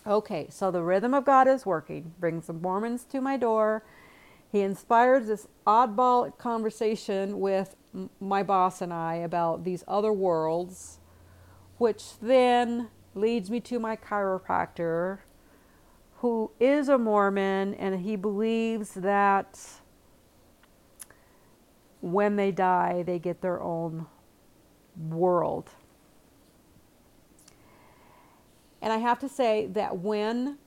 Okay, 0.05 0.47
so 0.49 0.69
the 0.69 0.83
rhythm 0.83 1.13
of 1.13 1.23
God 1.23 1.47
is 1.47 1.65
working, 1.65 2.13
brings 2.19 2.47
the 2.47 2.53
Mormons 2.53 3.05
to 3.05 3.21
my 3.21 3.37
door. 3.37 3.85
He 4.51 4.59
inspires 4.59 5.27
this 5.27 5.47
oddball 5.65 6.37
conversation 6.37 7.39
with 7.39 7.77
my 8.19 8.43
boss 8.43 8.81
and 8.81 8.93
I 8.93 9.15
about 9.15 9.63
these 9.63 9.83
other 9.87 10.11
worlds, 10.11 10.99
which 11.77 12.19
then 12.21 12.89
leads 13.15 13.49
me 13.49 13.61
to 13.61 13.79
my 13.79 13.95
chiropractor, 13.95 15.19
who 16.17 16.51
is 16.59 16.89
a 16.89 16.97
Mormon, 16.97 17.73
and 17.75 18.01
he 18.01 18.17
believes 18.17 18.91
that 18.95 19.57
when 22.01 22.35
they 22.35 22.51
die, 22.51 23.03
they 23.03 23.19
get 23.19 23.41
their 23.41 23.61
own 23.61 24.07
world. 24.97 25.69
And 28.83 28.91
I 28.91 28.97
have 28.97 29.17
to 29.19 29.29
say 29.29 29.65
that 29.67 29.99
when 29.99 30.57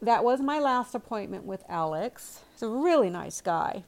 that 0.00 0.24
was 0.24 0.40
my 0.40 0.58
last 0.58 0.94
appointment 0.94 1.44
with 1.44 1.62
Alex. 1.68 2.40
He's 2.54 2.62
a 2.62 2.68
really 2.68 3.10
nice 3.10 3.40
guy. 3.42 3.84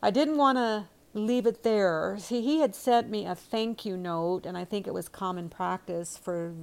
I 0.00 0.10
didn't 0.10 0.36
want 0.36 0.58
to 0.58 0.86
leave 1.12 1.44
it 1.44 1.64
there. 1.64 2.16
See, 2.20 2.40
he 2.40 2.60
had 2.60 2.74
sent 2.74 3.10
me 3.10 3.26
a 3.26 3.34
thank 3.34 3.84
you 3.84 3.96
note, 3.96 4.46
and 4.46 4.56
I 4.56 4.64
think 4.64 4.86
it 4.86 4.94
was 4.94 5.08
common 5.08 5.48
practice 5.48 6.16
for 6.16 6.54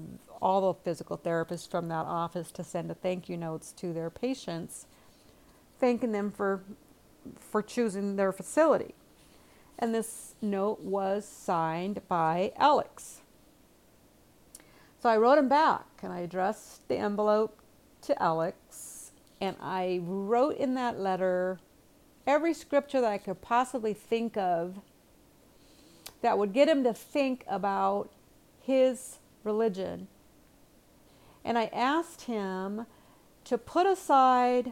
all 0.41 0.74
the 0.74 0.79
physical 0.79 1.17
therapists 1.17 1.69
from 1.69 1.89
that 1.89 2.05
office 2.05 2.50
to 2.51 2.63
send 2.63 2.89
a 2.89 2.93
thank 2.93 3.27
you 3.27 3.36
notes 3.36 3.74
to 3.74 3.91
their 3.91 4.10
patients, 4.10 4.88
thanking 5.79 6.13
them 6.13 6.31
for 6.31 6.63
for 7.38 7.62
choosing 7.62 8.15
their 8.15 8.31
facility. 8.31 8.95
And 9.77 9.93
this 9.93 10.36
note 10.41 10.79
was 10.79 11.25
signed 11.25 12.01
by 12.07 12.53
Alex. 12.57 13.23
So 15.03 15.10
I 15.10 15.17
wrote 15.17 15.38
him 15.38 15.50
back 15.50 15.86
and 16.01 16.13
I 16.13 16.22
addressed 16.22 16.88
the 16.88 16.95
envelope 16.95 17.60
to 18.03 18.24
Alex 18.24 19.12
and 19.41 19.57
I 19.62 20.00
wrote 20.01 20.55
in 20.55 20.75
that 20.75 20.98
letter 20.98 21.60
every 22.25 22.53
scripture 22.53 23.01
that 23.01 23.12
I 23.12 23.17
could 23.17 23.41
possibly 23.41 23.93
think 23.93 24.38
of 24.38 24.79
that 26.22 26.38
would 26.38 26.53
get 26.53 26.69
him 26.69 26.86
to 26.86 26.93
think 26.93 27.43
about 27.50 28.12
his 28.62 29.19
religion. 29.43 30.07
And 31.43 31.57
I 31.57 31.65
asked 31.74 32.22
him 32.22 32.86
to 33.43 33.57
put 33.57 33.86
aside 33.86 34.72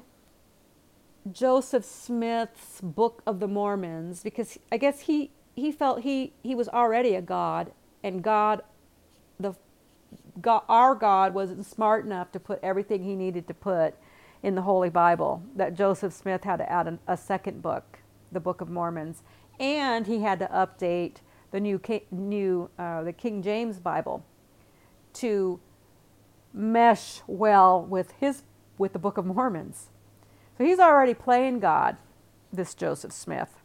Joseph 1.30 1.84
Smith's 1.84 2.80
Book 2.80 3.22
of 3.28 3.42
the 3.42 3.50
Mormons 3.50 4.24
because 4.24 4.58
I 4.72 4.78
guess 4.78 5.02
he, 5.02 5.32
he 5.58 5.74
felt 5.74 6.04
he, 6.04 6.32
he 6.42 6.56
was 6.56 6.70
already 6.70 7.16
a 7.16 7.22
God 7.22 7.74
and 8.02 8.24
God, 8.24 8.62
God, 10.40 10.64
our 10.70 10.96
God 10.96 11.34
wasn't 11.34 11.66
smart 11.66 12.06
enough 12.06 12.32
to 12.32 12.40
put 12.40 12.60
everything 12.64 13.04
he 13.04 13.16
needed 13.16 13.48
to 13.48 13.54
put 13.54 13.96
in 14.44 14.56
the 14.56 14.62
Holy 14.62 14.90
Bible, 14.90 15.44
that 15.56 15.76
Joseph 15.76 16.14
Smith 16.14 16.44
had 16.44 16.58
to 16.58 16.72
add 16.72 16.88
an, 16.88 17.00
a 17.08 17.18
second 17.18 17.62
book, 17.62 18.00
the 18.32 18.40
Book 18.40 18.62
of 18.62 18.70
Mormons, 18.70 19.24
and 19.60 20.08
he 20.08 20.22
had 20.22 20.40
to 20.40 20.48
update 20.48 21.18
the 21.52 21.60
new, 21.60 21.80
new 22.10 22.70
uh, 22.80 23.04
the 23.04 23.14
King 23.14 23.44
James 23.44 23.80
Bible 23.80 24.26
to 25.14 25.60
mesh 26.54 27.22
well 27.28 27.82
with 27.82 28.14
his 28.20 28.44
with 28.78 28.94
the 28.94 29.00
Book 29.00 29.18
of 29.18 29.26
Mormons. 29.26 29.90
So 30.58 30.64
he's 30.64 30.80
already 30.80 31.14
playing 31.14 31.60
God, 31.60 31.98
this 32.52 32.74
Joseph 32.74 33.12
Smith. 33.12 33.62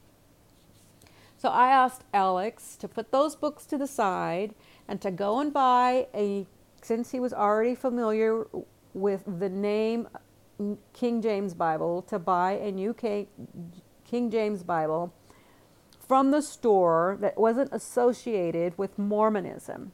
So 1.38 1.48
I 1.48 1.68
asked 1.68 2.02
Alex 2.12 2.76
to 2.76 2.88
put 2.88 3.12
those 3.12 3.36
books 3.36 3.64
to 3.66 3.78
the 3.78 3.86
side 3.86 4.54
and 4.88 5.00
to 5.00 5.10
go 5.10 5.38
and 5.38 5.52
buy 5.52 6.08
a 6.14 6.46
since 6.82 7.10
he 7.10 7.20
was 7.20 7.32
already 7.32 7.74
familiar 7.74 8.46
with 8.94 9.24
the 9.26 9.48
name 9.48 10.08
King 10.92 11.20
James 11.20 11.54
Bible 11.54 12.02
to 12.02 12.18
buy 12.18 12.52
a 12.52 12.72
new 12.72 12.94
King 12.94 13.28
James 14.30 14.62
Bible 14.62 15.12
from 16.06 16.30
the 16.30 16.40
store 16.40 17.18
that 17.20 17.36
wasn't 17.36 17.72
associated 17.72 18.78
with 18.78 18.98
Mormonism. 18.98 19.92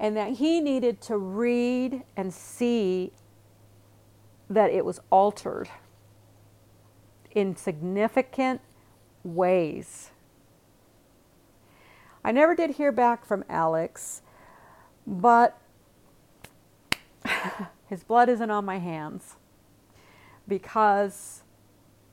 And 0.00 0.16
that 0.16 0.32
he 0.34 0.60
needed 0.60 1.00
to 1.02 1.16
read 1.16 2.02
and 2.16 2.34
see 2.34 3.12
that 4.50 4.70
it 4.70 4.84
was 4.84 5.00
altered 5.10 5.68
in 7.30 7.54
significant 7.56 8.60
ways. 9.22 10.10
I 12.24 12.32
never 12.32 12.54
did 12.54 12.70
hear 12.70 12.90
back 12.90 13.24
from 13.24 13.44
Alex, 13.48 14.22
but 15.06 15.58
his 17.88 18.04
blood 18.04 18.28
isn't 18.28 18.50
on 18.50 18.64
my 18.64 18.78
hands 18.78 19.36
because 20.46 21.42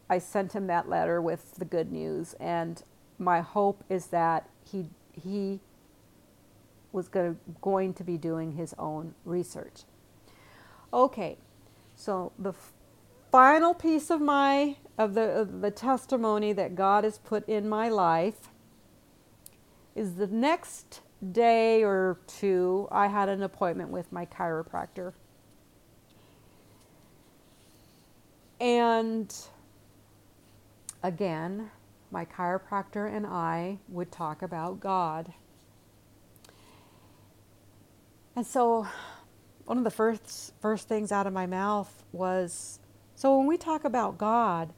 I 0.10 0.20
sent 0.20 0.54
him 0.54 0.68
that 0.68 0.90
letter 0.90 1.22
with 1.22 1.56
the 1.56 1.66
good 1.66 1.92
news, 1.92 2.36
and 2.40 2.82
my 3.18 3.42
hope 3.42 3.84
is 3.90 4.08
that 4.08 4.50
he 4.70 4.90
he 5.14 5.60
was 6.92 7.08
going 7.08 7.34
to, 7.34 7.40
going 7.62 7.94
to 7.94 8.04
be 8.04 8.18
doing 8.18 8.54
his 8.54 8.74
own 8.78 9.14
research. 9.24 9.84
Okay, 10.94 11.38
so 11.96 12.34
the 12.38 12.50
f- 12.50 12.74
final 13.32 13.74
piece 13.74 14.10
of 14.10 14.20
my 14.20 14.76
of 14.98 15.14
the 15.14 15.22
of 15.22 15.62
the 15.62 15.72
testimony 15.72 16.52
that 16.54 16.76
God 16.76 17.04
has 17.04 17.18
put 17.18 17.48
in 17.48 17.70
my 17.70 17.88
life 17.88 18.50
is 19.96 20.16
the 20.16 20.28
next 20.28 21.02
day 21.32 21.84
or 21.84 22.20
two 22.28 22.88
I 22.92 23.08
had 23.08 23.30
an 23.30 23.44
appointment 23.44 23.90
with 23.90 24.12
my 24.12 24.26
chiropractor. 24.26 25.14
And 28.60 29.34
again, 31.04 31.72
my 32.12 32.26
chiropractor 32.26 33.12
and 33.12 33.26
I 33.26 33.80
would 33.88 34.12
talk 34.12 34.42
about 34.42 34.80
God. 34.80 35.34
And 38.36 38.46
so 38.46 38.88
one 39.66 39.78
of 39.78 39.84
the 39.84 39.92
first 39.92 40.54
first 40.62 40.88
things 40.88 41.12
out 41.12 41.28
of 41.28 41.34
my 41.34 41.46
mouth 41.46 42.04
was 42.12 42.80
so 43.16 43.38
when 43.38 43.48
we 43.48 43.58
talk 43.58 43.84
about 43.84 44.18
God, 44.18 44.74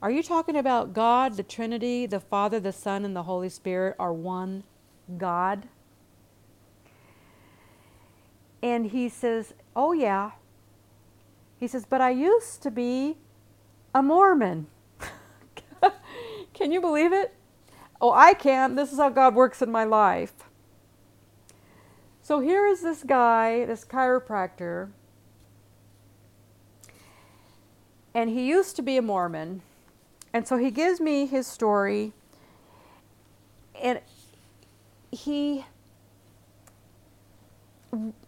are 0.00 0.10
you 0.10 0.22
talking 0.22 0.56
about 0.56 0.92
God, 0.92 1.36
the 1.36 1.42
Trinity, 1.42 2.06
the 2.06 2.20
Father, 2.20 2.58
the 2.58 2.72
Son, 2.72 3.04
and 3.04 3.14
the 3.14 3.22
Holy 3.24 3.48
Spirit 3.48 3.94
are 3.98 4.12
one 4.12 4.64
God? 5.16 5.68
And 8.62 8.86
he 8.86 9.08
says, 9.08 9.54
Oh, 9.74 9.92
yeah. 9.92 10.32
He 11.58 11.66
says, 11.66 11.84
But 11.84 12.00
I 12.00 12.10
used 12.10 12.62
to 12.62 12.70
be 12.70 13.16
a 13.94 14.02
Mormon. 14.02 14.66
can 16.54 16.72
you 16.72 16.80
believe 16.80 17.12
it? 17.12 17.34
Oh, 18.00 18.12
I 18.12 18.34
can. 18.34 18.74
This 18.74 18.92
is 18.92 18.98
how 18.98 19.10
God 19.10 19.34
works 19.34 19.62
in 19.62 19.70
my 19.70 19.84
life. 19.84 20.32
So 22.22 22.40
here 22.40 22.66
is 22.66 22.82
this 22.82 23.02
guy, 23.02 23.64
this 23.64 23.84
chiropractor, 23.84 24.90
and 28.14 28.30
he 28.30 28.46
used 28.46 28.76
to 28.76 28.82
be 28.82 28.96
a 28.96 29.02
Mormon. 29.02 29.62
And 30.32 30.46
so 30.46 30.56
he 30.56 30.70
gives 30.70 31.00
me 31.00 31.26
his 31.26 31.46
story, 31.46 32.12
and 33.80 34.00
he 35.12 35.64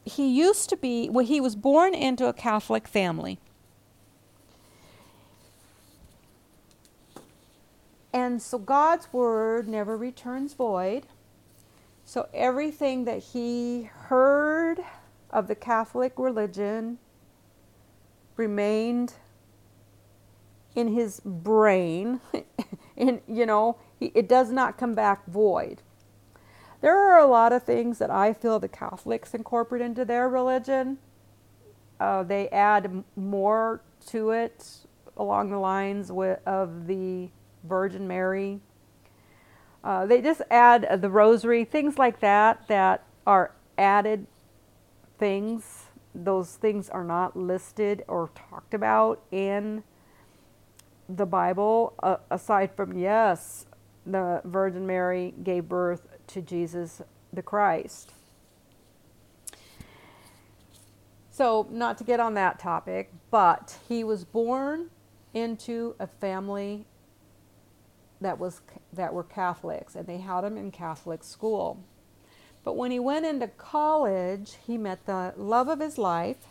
he 0.05 0.29
used 0.29 0.69
to 0.69 0.77
be 0.77 1.09
well 1.11 1.25
he 1.25 1.41
was 1.41 1.57
born 1.57 1.95
into 1.95 2.29
a 2.29 2.33
catholic 2.33 2.87
family 2.87 3.41
And 8.15 8.41
so 8.41 8.59
God's 8.59 9.13
word 9.13 9.67
never 9.67 9.97
returns 9.97 10.55
void. 10.55 11.09
So 12.05 12.29
everything 12.33 13.07
that 13.07 13.19
he 13.19 13.91
heard 13.93 14.79
of 15.31 15.49
the 15.49 15.57
Catholic 15.57 16.13
religion 16.17 16.99
remained 18.37 19.15
in 20.77 20.95
his 20.95 21.21
brain. 21.25 22.21
and, 22.97 23.21
you 23.27 23.45
know, 23.47 23.79
he, 23.99 24.13
it 24.15 24.29
does 24.29 24.53
not 24.53 24.79
come 24.79 24.95
back 24.95 25.27
void. 25.27 25.83
There 26.85 26.99
are 26.99 27.19
a 27.19 27.27
lot 27.27 27.55
of 27.55 27.63
things 27.63 27.97
that 27.97 28.11
I 28.11 28.35
feel 28.35 28.61
the 28.61 28.69
Catholics 28.69 29.33
incorporate 29.33 29.81
into 29.81 30.05
their 30.05 30.29
religion. 30.29 30.99
Uh, 31.99 32.25
they 32.25 32.51
add 32.51 33.05
more 33.17 33.81
to 34.09 34.33
it 34.33 34.81
along 35.17 35.49
the 35.49 35.57
lines 35.57 36.13
with, 36.13 36.47
of 36.47 36.87
the 36.87 37.31
Virgin 37.67 38.07
Mary. 38.07 38.61
Uh, 39.83 40.05
they 40.05 40.21
just 40.21 40.43
add 40.51 41.01
the 41.01 41.09
rosary, 41.09 41.65
things 41.65 41.97
like 41.97 42.21
that, 42.21 42.69
that 42.69 43.03
are 43.27 43.53
added 43.79 44.27
things. 45.19 45.85
Those 46.15 46.57
things 46.57 46.91
are 46.91 47.03
not 47.03 47.35
listed 47.35 48.05
or 48.09 48.29
talked 48.51 48.75
about 48.75 49.23
in 49.33 49.85
the 51.09 51.25
Bible, 51.25 51.95
uh, 52.03 52.17
aside 52.31 52.73
from, 52.77 52.99
yes, 52.99 53.65
the 54.05 54.43
Virgin 54.45 54.87
Mary 54.87 55.33
gave 55.43 55.67
birth 55.67 56.07
to 56.29 56.41
Jesus 56.43 57.03
the 57.33 57.43
Christ. 57.43 58.13
So, 61.31 61.67
not 61.71 61.99
to 61.99 62.05
get 62.05 62.21
on 62.21 62.35
that 62.35 62.61
topic, 62.61 63.13
but 63.31 63.79
he 63.89 64.05
was 64.05 64.25
born 64.25 64.91
into 65.33 65.97
a 65.99 66.07
family 66.07 66.87
that 68.21 68.39
was 68.39 68.61
that 68.93 69.13
were 69.13 69.25
Catholics, 69.25 69.97
and 69.97 70.07
they 70.07 70.19
had 70.19 70.45
him 70.45 70.57
in 70.57 70.71
Catholic 70.71 71.25
school. 71.25 71.83
But 72.63 72.77
when 72.77 72.93
he 72.93 73.01
went 73.01 73.27
into 73.27 73.49
college, 73.49 74.57
he 74.65 74.79
met 74.79 75.07
the 75.07 75.35
love 75.37 75.69
of 75.69 75.81
his 75.81 75.99
life, 75.99 76.47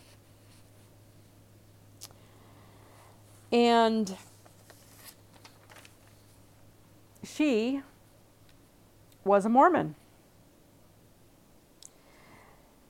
and 3.51 4.17
she 7.23 7.81
was 9.23 9.45
a 9.45 9.49
Mormon. 9.49 9.95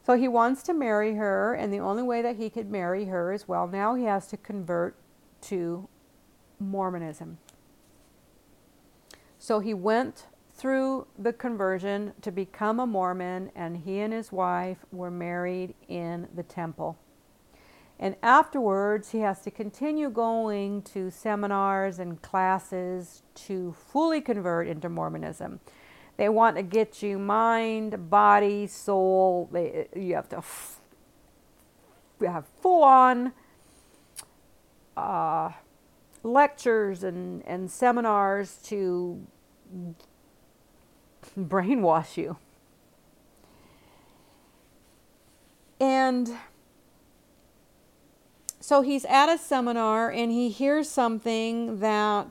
So 0.05 0.15
he 0.15 0.27
wants 0.27 0.63
to 0.63 0.73
marry 0.73 1.15
her, 1.15 1.53
and 1.53 1.71
the 1.71 1.79
only 1.79 2.03
way 2.03 2.21
that 2.21 2.35
he 2.35 2.49
could 2.49 2.69
marry 2.69 3.05
her 3.05 3.31
is 3.31 3.47
well, 3.47 3.67
now 3.67 3.95
he 3.95 4.03
has 4.03 4.27
to 4.27 4.37
convert 4.37 4.95
to 5.41 5.87
Mormonism. 6.59 7.37
So 9.39 9.59
he 9.59 9.73
went 9.73 10.27
through 10.53 11.07
the 11.17 11.33
conversion 11.33 12.13
to 12.21 12.31
become 12.31 12.79
a 12.79 12.85
Mormon, 12.85 13.51
and 13.55 13.77
he 13.77 13.99
and 13.99 14.13
his 14.13 14.31
wife 14.31 14.85
were 14.91 15.11
married 15.11 15.73
in 15.87 16.27
the 16.35 16.43
temple. 16.43 16.97
And 17.99 18.15
afterwards, 18.21 19.11
he 19.11 19.19
has 19.19 19.41
to 19.41 19.51
continue 19.51 20.09
going 20.09 20.81
to 20.83 21.09
seminars 21.09 21.99
and 21.99 22.21
classes 22.21 23.23
to 23.35 23.73
fully 23.73 24.19
convert 24.19 24.67
into 24.67 24.89
Mormonism. 24.89 25.61
They 26.17 26.30
want 26.30 26.58
to 26.58 26.63
get 26.63 27.02
you 27.02 27.17
mind, 27.17 28.10
body, 28.10 28.67
soul. 28.67 29.49
They, 29.52 29.88
you 29.95 30.15
have 30.15 30.30
to 30.30 30.38
f- 30.38 30.80
have 32.21 32.45
full 32.62 32.84
on 32.84 33.34
uh, 34.95 35.52
lectures 36.21 37.04
and, 37.04 37.45
and 37.47 37.69
seminars 37.69 38.58
to 38.65 39.26
brainwash 41.38 42.17
you. 42.17 42.38
And 45.80 46.38
so 48.60 48.82
he's 48.82 49.04
at 49.06 49.28
a 49.28 49.38
seminar 49.38 50.10
and 50.10 50.32
he 50.32 50.49
hears 50.49 50.89
something 50.89 51.80
that 51.80 52.28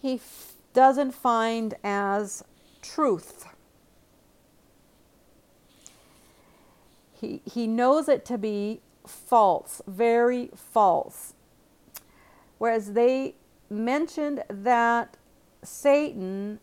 he 0.00 0.14
f- 0.14 0.52
doesn't 0.72 1.12
find 1.12 1.74
as 1.84 2.44
truth. 2.82 3.46
He, 7.12 7.42
he 7.44 7.66
knows 7.66 8.08
it 8.08 8.24
to 8.26 8.38
be 8.38 8.80
false, 9.06 9.82
very 9.86 10.50
false. 10.54 11.34
Whereas 12.58 12.92
they 12.92 13.34
mentioned 13.68 14.42
that 14.48 15.16
Satan, 15.62 16.60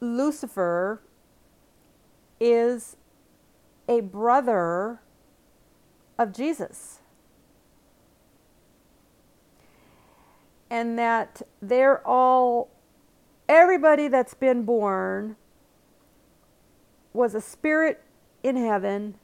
Lucifer, 0.00 1.00
is 2.40 2.96
a 3.88 4.00
brother 4.00 5.00
of 6.18 6.32
Jesus. 6.32 6.98
And 10.70 10.98
that 10.98 11.42
they're 11.60 12.06
all, 12.06 12.70
everybody 13.50 14.06
that's 14.06 14.32
been 14.32 14.62
born 14.62 15.34
was 17.12 17.34
a 17.34 17.40
spirit 17.40 18.00
in 18.44 18.56
heaven. 18.56 19.16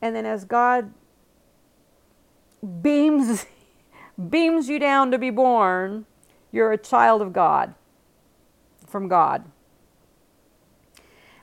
And 0.00 0.14
then 0.14 0.24
as 0.24 0.44
God 0.44 0.94
beams, 2.80 3.46
beams 4.30 4.68
you 4.68 4.78
down 4.78 5.10
to 5.10 5.18
be 5.18 5.30
born, 5.30 6.06
you're 6.52 6.72
a 6.72 6.78
child 6.78 7.20
of 7.20 7.32
God, 7.32 7.74
from 8.86 9.08
God. 9.08 9.44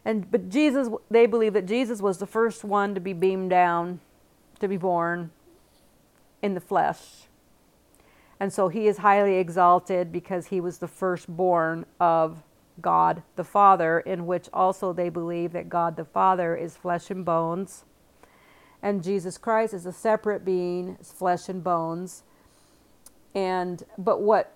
And 0.06 0.32
but 0.32 0.48
Jesus, 0.48 0.88
they 1.12 1.26
believe 1.26 1.52
that 1.54 1.66
Jesus 1.66 2.02
was 2.02 2.18
the 2.18 2.26
first 2.26 2.64
one 2.64 2.96
to 2.96 3.02
be 3.02 3.12
beamed 3.12 3.50
down 3.50 4.00
to 4.62 4.68
be 4.70 4.78
born 4.78 5.32
in 6.42 6.54
the 6.54 6.62
flesh. 6.62 7.27
And 8.40 8.54
so 8.54 8.68
he 8.68 8.88
is 8.88 8.98
highly 8.98 9.36
exalted 9.36 10.12
because 10.12 10.48
he 10.48 10.62
was 10.62 10.78
the 10.78 10.88
firstborn 10.88 11.86
of 12.00 12.44
God 12.82 13.24
the 13.36 13.44
Father, 13.44 14.00
in 14.00 14.28
which 14.28 14.48
also 14.54 14.94
they 14.94 15.10
believe 15.10 15.54
that 15.54 15.70
God 15.70 15.96
the 15.96 16.06
Father 16.06 16.56
is 16.56 16.78
flesh 16.78 17.10
and 17.10 17.26
bones, 17.26 17.86
and 18.82 19.04
Jesus 19.04 19.38
Christ 19.38 19.74
is 19.74 19.86
a 19.86 19.92
separate 19.92 20.46
being, 20.46 20.98
flesh 21.02 21.50
and 21.50 21.64
bones. 21.64 22.24
And 23.34 23.84
but 23.98 24.22
what 24.22 24.54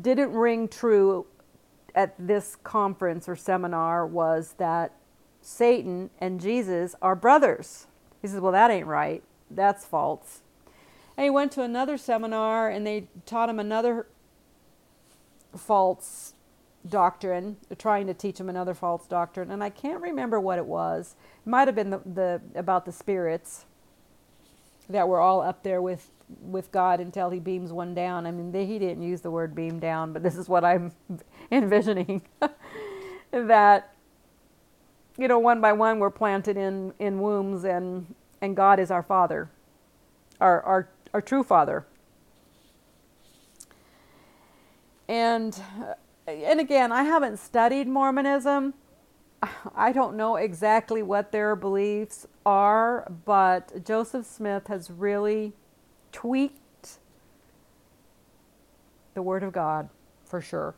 didn't 0.00 0.32
ring 0.32 0.68
true 0.68 1.26
at 1.94 2.14
this 2.18 2.56
conference 2.56 3.28
or 3.28 3.36
seminar 3.36 4.06
was 4.06 4.54
that 4.58 4.92
Satan 5.40 6.10
and 6.20 6.40
Jesus 6.40 6.94
are 7.00 7.14
brothers. 7.14 7.86
He 8.20 8.28
says, 8.28 8.40
Well, 8.40 8.52
that 8.52 8.70
ain't 8.70 8.86
right. 8.86 9.22
That's 9.50 9.84
false. 9.84 10.42
And 11.16 11.24
he 11.24 11.30
went 11.30 11.52
to 11.52 11.62
another 11.62 11.96
seminar 11.96 12.68
and 12.68 12.86
they 12.86 13.08
taught 13.24 13.48
him 13.48 13.58
another 13.58 14.06
false 15.56 16.34
doctrine, 16.88 17.56
trying 17.78 18.06
to 18.06 18.14
teach 18.14 18.38
him 18.38 18.48
another 18.48 18.74
false 18.74 19.06
doctrine. 19.06 19.50
And 19.50 19.62
I 19.64 19.70
can't 19.70 20.00
remember 20.00 20.38
what 20.38 20.58
it 20.58 20.66
was. 20.66 21.16
It 21.44 21.48
might 21.48 21.68
have 21.68 21.74
been 21.74 21.90
the, 21.90 22.00
the 22.04 22.40
about 22.54 22.84
the 22.84 22.92
spirits 22.92 23.64
that 24.88 25.08
were 25.08 25.20
all 25.20 25.40
up 25.40 25.62
there 25.62 25.80
with 25.82 26.10
with 26.42 26.72
God 26.72 27.00
until 27.00 27.30
he 27.30 27.38
beams 27.38 27.72
one 27.72 27.94
down. 27.94 28.26
I 28.26 28.32
mean, 28.32 28.50
they, 28.50 28.66
he 28.66 28.78
didn't 28.78 29.02
use 29.02 29.20
the 29.20 29.30
word 29.30 29.54
beam 29.54 29.78
down, 29.78 30.12
but 30.12 30.22
this 30.24 30.36
is 30.36 30.48
what 30.48 30.64
I'm 30.64 30.92
envisioning 31.50 32.22
that 33.30 33.96
you 35.18 35.28
know, 35.28 35.38
one 35.38 35.60
by 35.60 35.72
one, 35.72 35.98
we're 35.98 36.10
planted 36.10 36.56
in, 36.56 36.92
in 36.98 37.20
wombs, 37.20 37.64
and, 37.64 38.14
and 38.40 38.54
God 38.54 38.78
is 38.78 38.90
our 38.90 39.02
Father, 39.02 39.48
our, 40.40 40.60
our, 40.62 40.88
our 41.16 41.22
true 41.22 41.42
Father. 41.42 41.86
And, 45.08 45.58
uh, 45.80 45.94
and 46.30 46.60
again, 46.60 46.92
I 46.92 47.04
haven't 47.04 47.38
studied 47.38 47.88
Mormonism. 47.88 48.74
I 49.74 49.92
don't 49.92 50.14
know 50.18 50.36
exactly 50.36 51.02
what 51.02 51.32
their 51.32 51.56
beliefs 51.56 52.26
are, 52.44 53.10
but 53.24 53.82
Joseph 53.82 54.26
Smith 54.26 54.66
has 54.66 54.90
really 54.90 55.54
tweaked 56.12 56.98
the 59.14 59.22
Word 59.22 59.42
of 59.42 59.54
God 59.54 59.88
for 60.26 60.42
sure. 60.42 60.74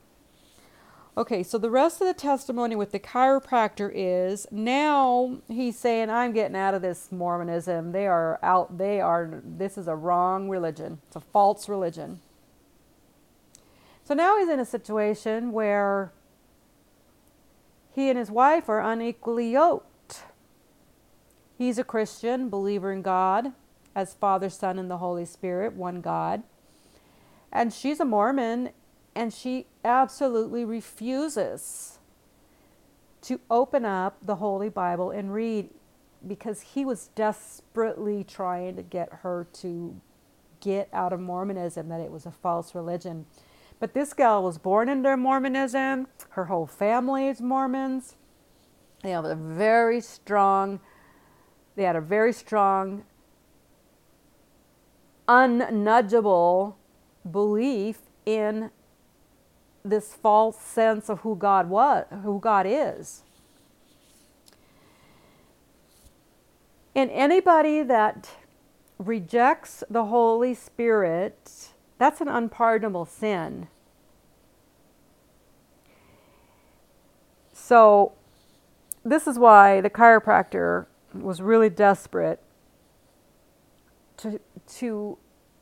Okay, 1.19 1.43
so 1.43 1.59
the 1.59 1.69
rest 1.69 2.01
of 2.01 2.07
the 2.07 2.15
testimony 2.15 2.77
with 2.77 2.93
the 2.93 3.01
chiropractor 3.01 3.91
is 3.93 4.47
now 4.53 5.39
he's 5.49 5.77
saying, 5.77 6.11
I'm 6.11 6.33
getting 6.33 6.55
out 6.55 6.75
of 6.75 6.83
this 6.83 7.11
Mormonism. 7.11 7.91
They 7.91 8.07
are 8.07 8.39
out, 8.41 8.79
they 8.79 9.01
are, 9.01 9.43
this 9.45 9.77
is 9.77 9.89
a 9.89 9.97
wrong 9.97 10.49
religion, 10.49 11.01
it's 11.09 11.17
a 11.17 11.21
false 11.21 11.69
religion. 11.69 12.21
So 14.05 14.15
now 14.15 14.39
he's 14.39 14.49
in 14.49 14.61
a 14.61 14.65
situation 14.65 15.51
where 15.51 16.13
he 17.93 18.11
and 18.11 18.17
his 18.17 18.31
wife 18.31 18.69
are 18.69 18.81
unequally 18.81 19.51
yoked. 19.51 20.23
He's 21.57 21.81
a 21.81 21.85
Christian, 21.85 22.49
believer 22.49 22.93
in 22.93 23.03
God, 23.03 23.55
as 23.93 24.15
Father, 24.15 24.49
Son, 24.49 24.79
and 24.79 24.89
the 24.89 24.99
Holy 24.99 25.25
Spirit, 25.25 25.73
one 25.73 26.01
God. 26.01 26.45
And 27.51 27.73
she's 27.73 27.99
a 27.99 28.05
Mormon 28.05 28.71
and 29.19 29.35
she 29.35 29.67
absolutely 29.85 30.65
refuses 30.65 31.99
to 33.21 33.41
open 33.51 33.85
up 33.85 34.17
the 34.23 34.37
Holy 34.37 34.69
Bible 34.69 35.11
and 35.11 35.35
read 35.35 35.71
because 36.25 36.61
he 36.61 36.85
was 36.85 37.09
desperately 37.17 38.23
trying 38.23 38.77
to 38.77 38.83
get 38.85 39.13
her 39.23 39.49
to 39.55 40.01
get 40.61 40.89
out 40.93 41.13
of 41.13 41.19
Mormonism, 41.19 41.89
that 41.89 42.01
it 42.01 42.13
was 42.13 42.27
a 42.27 42.31
false 42.31 42.77
religion. 42.77 43.27
But 43.81 43.93
this 43.93 44.15
gal 44.15 44.45
was 44.45 44.57
born 44.57 44.89
into 44.89 45.17
Mormonism. 45.17 46.07
Her 46.31 46.45
whole 46.45 46.69
family 46.69 47.27
is 47.27 47.41
Mormons. 47.41 48.15
They 49.03 49.11
have 49.11 49.25
a 49.25 49.35
very 49.35 50.01
strong, 50.01 50.79
they 51.75 51.83
had 51.83 51.97
a 51.97 52.01
very 52.01 52.33
strong, 52.33 53.03
unnudgeable 55.27 56.77
belief 57.29 57.99
in 58.25 58.71
this 59.89 60.15
false 60.15 60.59
sense 60.59 61.09
of 61.09 61.21
who 61.21 61.37
God 61.37 61.69
was, 61.69 62.07
who 62.23 62.41
God 62.41 62.67
is. 62.69 63.23
And 66.95 67.11
anybody 67.11 67.83
that 67.83 68.31
rejects 68.99 69.85
the 69.89 70.07
Holy 70.07 70.55
Spirit, 70.55 71.69
that's 71.99 72.21
an 72.21 72.29
unpardonable 72.29 73.05
sin. 73.05 73.69
So, 77.53 78.13
this 79.05 79.27
is 79.27 79.39
why 79.39 79.81
the 79.81 79.91
chiropractor 79.91 80.87
was 81.15 81.41
really 81.41 81.71
desperate 81.71 82.43
to, 84.19 84.41
to 84.77 85.19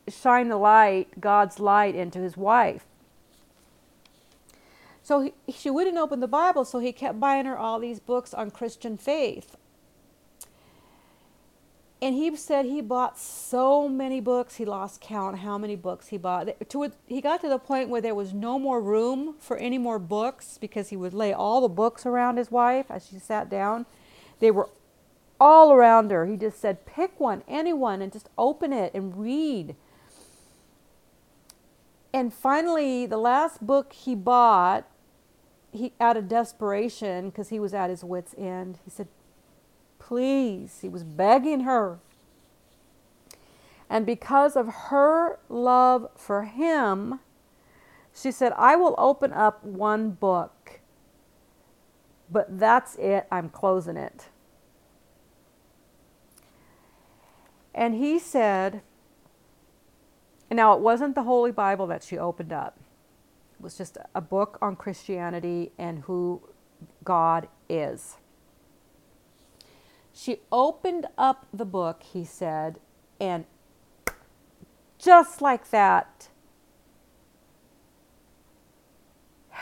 shine 0.07 0.49
the 0.49 0.57
light, 0.57 1.19
God's 1.19 1.59
light, 1.59 1.95
into 1.95 2.19
his 2.19 2.35
wife. 2.35 2.85
So 5.07 5.21
he, 5.21 5.33
she 5.49 5.69
wouldn't 5.69 5.95
open 5.95 6.19
the 6.19 6.27
Bible, 6.27 6.65
so 6.65 6.79
he 6.79 6.91
kept 6.91 7.17
buying 7.17 7.45
her 7.45 7.57
all 7.57 7.79
these 7.79 7.97
books 7.97 8.33
on 8.33 8.51
Christian 8.51 8.97
faith. 8.97 9.55
And 12.01 12.13
he 12.13 12.35
said 12.35 12.65
he 12.65 12.81
bought 12.81 13.17
so 13.17 13.87
many 13.87 14.19
books, 14.19 14.55
he 14.55 14.65
lost 14.65 14.99
count 14.99 15.39
how 15.39 15.57
many 15.57 15.77
books 15.77 16.07
he 16.09 16.17
bought. 16.17 16.49
To, 16.71 16.91
he 17.05 17.21
got 17.21 17.39
to 17.39 17.47
the 17.47 17.57
point 17.57 17.87
where 17.87 18.01
there 18.01 18.13
was 18.13 18.33
no 18.33 18.59
more 18.59 18.81
room 18.81 19.35
for 19.39 19.55
any 19.55 19.77
more 19.77 19.97
books 19.97 20.57
because 20.57 20.89
he 20.89 20.97
would 20.97 21.13
lay 21.13 21.31
all 21.31 21.61
the 21.61 21.69
books 21.69 22.05
around 22.05 22.35
his 22.35 22.51
wife 22.51 22.87
as 22.89 23.07
she 23.07 23.17
sat 23.17 23.49
down. 23.49 23.85
They 24.41 24.51
were 24.51 24.67
all 25.39 25.71
around 25.71 26.11
her. 26.11 26.25
He 26.25 26.35
just 26.35 26.59
said, 26.59 26.85
pick 26.85 27.17
one, 27.17 27.43
anyone, 27.47 28.01
and 28.01 28.11
just 28.11 28.27
open 28.37 28.73
it 28.73 28.93
and 28.93 29.15
read. 29.15 29.77
And 32.13 32.33
finally, 32.33 33.05
the 33.05 33.15
last 33.15 33.65
book 33.65 33.93
he 33.93 34.13
bought 34.13 34.85
he 35.77 35.93
out 35.99 36.17
of 36.17 36.27
desperation 36.27 37.29
because 37.29 37.49
he 37.49 37.59
was 37.59 37.73
at 37.73 37.89
his 37.89 38.03
wits 38.03 38.35
end 38.37 38.79
he 38.83 38.89
said 38.89 39.07
please 39.99 40.79
he 40.81 40.89
was 40.89 41.03
begging 41.03 41.61
her. 41.61 41.99
And 43.89 44.05
because 44.05 44.57
of 44.57 44.67
her 44.89 45.39
love 45.47 46.09
for 46.15 46.43
him 46.43 47.19
she 48.13 48.31
said 48.31 48.51
i 48.57 48.75
will 48.75 48.95
open 48.97 49.31
up 49.31 49.63
one 49.63 50.11
book 50.11 50.81
but 52.29 52.59
that's 52.59 52.95
it. 52.95 53.25
I'm 53.31 53.49
closing 53.49 53.97
it. 53.97 54.27
And 57.73 57.95
he 57.95 58.19
said 58.19 58.81
now 60.49 60.73
it 60.73 60.79
wasn't 60.79 61.13
the 61.13 61.23
holy 61.23 61.51
bible 61.51 61.87
that 61.87 62.03
she 62.03 62.17
opened 62.17 62.53
up 62.53 62.79
was 63.59 63.77
just 63.77 63.97
a 64.13 64.21
book 64.21 64.57
on 64.61 64.75
Christianity 64.75 65.71
and 65.77 65.99
who 65.99 66.41
God 67.03 67.47
is. 67.69 68.17
She 70.13 70.39
opened 70.51 71.07
up 71.17 71.45
the 71.53 71.65
book, 71.65 72.03
he 72.03 72.23
said, 72.23 72.79
and 73.19 73.45
just 74.97 75.41
like 75.41 75.69
that, 75.69 76.29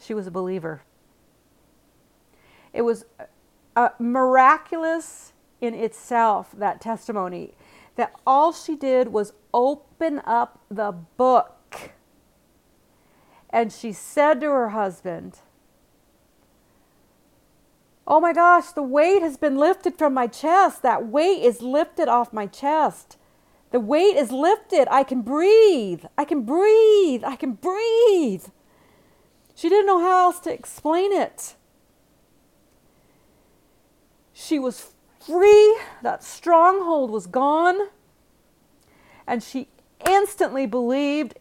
she 0.00 0.12
was 0.14 0.26
a 0.26 0.30
believer. 0.30 0.82
It 2.72 2.82
was 2.82 3.04
miraculous 3.98 5.32
in 5.60 5.74
itself, 5.74 6.52
that 6.56 6.80
testimony, 6.80 7.54
that 7.96 8.12
all 8.26 8.52
she 8.52 8.76
did 8.76 9.08
was 9.08 9.32
open 9.52 10.20
up 10.24 10.60
the 10.70 10.92
book. 10.92 11.56
And 13.52 13.72
she 13.72 13.92
said 13.92 14.40
to 14.40 14.46
her 14.46 14.70
husband, 14.70 15.40
Oh 18.06 18.20
my 18.20 18.32
gosh, 18.32 18.72
the 18.72 18.82
weight 18.82 19.22
has 19.22 19.36
been 19.36 19.56
lifted 19.56 19.96
from 19.98 20.14
my 20.14 20.26
chest. 20.26 20.82
That 20.82 21.06
weight 21.06 21.42
is 21.42 21.62
lifted 21.62 22.08
off 22.08 22.32
my 22.32 22.46
chest. 22.46 23.16
The 23.70 23.80
weight 23.80 24.16
is 24.16 24.32
lifted. 24.32 24.88
I 24.90 25.04
can 25.04 25.22
breathe. 25.22 26.04
I 26.18 26.24
can 26.24 26.42
breathe. 26.42 27.22
I 27.24 27.36
can 27.36 27.52
breathe. 27.52 28.46
She 29.54 29.68
didn't 29.68 29.86
know 29.86 30.00
how 30.00 30.26
else 30.26 30.40
to 30.40 30.52
explain 30.52 31.12
it. 31.12 31.54
She 34.32 34.58
was 34.58 34.92
free, 35.24 35.78
that 36.02 36.24
stronghold 36.24 37.10
was 37.10 37.26
gone, 37.26 37.88
and 39.26 39.42
she 39.42 39.68
instantly 40.08 40.66
believed 40.66 41.38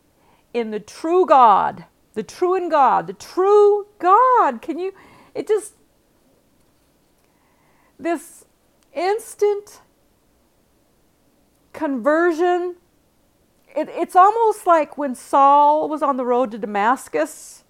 in 0.53 0.71
the 0.71 0.81
true 0.81 1.25
God, 1.25 1.85
the 2.13 2.23
true 2.23 2.55
in 2.55 2.69
God, 2.69 3.07
the 3.07 3.13
true 3.13 3.87
God. 3.99 4.61
Can 4.61 4.79
you, 4.79 4.93
it 5.33 5.47
just, 5.47 5.73
this 7.99 8.45
instant 8.93 9.81
conversion, 11.73 12.75
it, 13.75 13.89
it's 13.89 14.15
almost 14.15 14.65
like 14.65 14.97
when 14.97 15.15
Saul 15.15 15.87
was 15.87 16.01
on 16.01 16.17
the 16.17 16.25
road 16.25 16.51
to 16.51 16.57
Damascus 16.57 17.63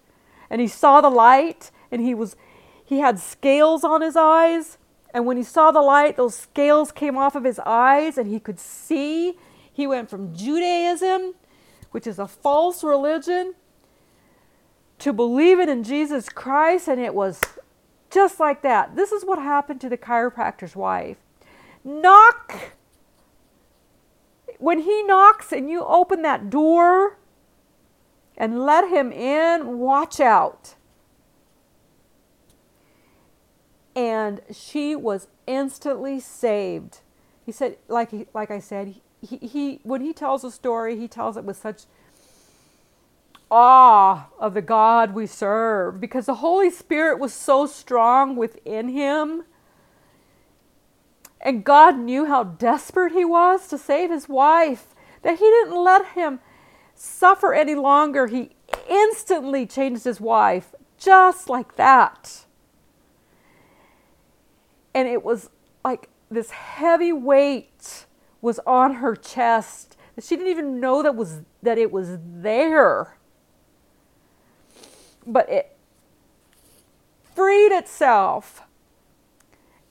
and 0.49 0.62
he 0.62 0.67
saw 0.67 1.02
the 1.02 1.10
light 1.10 1.71
and 1.91 2.02
he 2.02 2.13
was, 2.15 2.36
he 2.84 2.99
had 2.99 3.19
scales 3.19 3.84
on 3.84 4.02
his 4.02 4.15
eyes 4.15 4.78
and 5.13 5.25
when 5.25 5.38
he 5.38 5.43
saw 5.43 5.71
the 5.71 5.82
light, 5.82 6.17
those 6.17 6.36
scales 6.36 6.91
came 6.91 7.17
off 7.17 7.36
of 7.36 7.43
his 7.43 7.60
eyes 7.65 8.17
and 8.17 8.28
he 8.28 8.39
could 8.39 8.60
see. 8.60 9.38
He 9.71 9.88
went 9.88 10.10
from 10.10 10.36
Judaism, 10.36 11.34
which 11.91 12.06
is 12.06 12.19
a 12.19 12.28
false 12.28 12.84
religion, 12.84 13.56
to 15.00 15.14
believing 15.14 15.70
in 15.70 15.84
Jesus 15.84 16.30
Christ. 16.30 16.88
And 16.88 17.00
it 17.00 17.14
was 17.14 17.42
just 18.10 18.40
like 18.40 18.62
that. 18.62 18.96
This 18.96 19.12
is 19.12 19.26
what 19.26 19.40
happened 19.40 19.82
to 19.82 19.90
the 19.90 19.98
chiropractor's 19.98 20.76
wife. 20.76 21.18
Knock. 21.84 22.74
When 24.58 24.80
he 24.80 25.04
knocks 25.04 25.52
and 25.52 25.70
you 25.70 25.84
open 25.86 26.22
that 26.24 26.50
door 26.50 27.18
and 28.38 28.60
let 28.60 28.90
him 28.90 29.12
in, 29.12 29.80
watch 29.80 30.20
out. 30.20 30.76
and 34.00 34.40
she 34.50 34.96
was 34.96 35.28
instantly 35.46 36.22
saved. 36.22 37.02
He 37.46 37.52
said, 37.52 37.78
like 37.90 38.12
like 38.34 38.50
I 38.50 38.60
said, 38.60 38.96
he, 39.22 39.38
he 39.38 39.80
when 39.84 40.00
he 40.00 40.14
tells 40.14 40.46
a 40.46 40.52
story, 40.52 40.98
he 40.98 41.10
tells 41.10 41.36
it 41.36 41.44
with 41.44 41.58
such 41.58 41.84
awe 43.52 44.28
of 44.40 44.54
the 44.54 44.62
God 44.62 45.14
we 45.14 45.26
serve 45.26 46.00
because 46.00 46.26
the 46.26 46.36
Holy 46.36 46.70
Spirit 46.70 47.20
was 47.20 47.34
so 47.34 47.66
strong 47.66 48.36
within 48.36 48.90
him. 48.90 49.44
And 51.42 51.64
God 51.64 51.98
knew 51.98 52.26
how 52.26 52.44
desperate 52.44 53.14
he 53.14 53.24
was 53.24 53.68
to 53.70 53.78
save 53.78 54.12
his 54.12 54.28
wife, 54.28 54.94
that 55.22 55.40
he 55.40 55.46
didn't 55.46 55.84
let 55.84 56.10
him 56.10 56.40
suffer 56.96 57.54
any 57.54 57.76
longer. 57.76 58.28
He 58.28 58.52
instantly 58.90 59.66
changed 59.66 60.04
his 60.04 60.20
wife 60.20 60.76
just 60.98 61.50
like 61.50 61.76
that 61.78 62.46
and 64.94 65.08
it 65.08 65.24
was 65.24 65.50
like 65.84 66.10
this 66.30 66.52
heavy 66.52 67.14
weight 67.14 68.06
was 68.42 68.60
on 68.66 68.96
her 68.96 69.16
chest 69.16 69.98
that 70.16 70.24
she 70.24 70.36
didn't 70.36 70.52
even 70.52 70.80
know 70.80 71.02
that 71.02 71.16
was 71.16 71.42
that 71.64 71.78
it 71.78 71.92
was 71.92 72.18
there 72.22 73.18
but 75.32 75.50
it 75.50 75.76
freed 77.36 77.72
itself. 77.72 78.63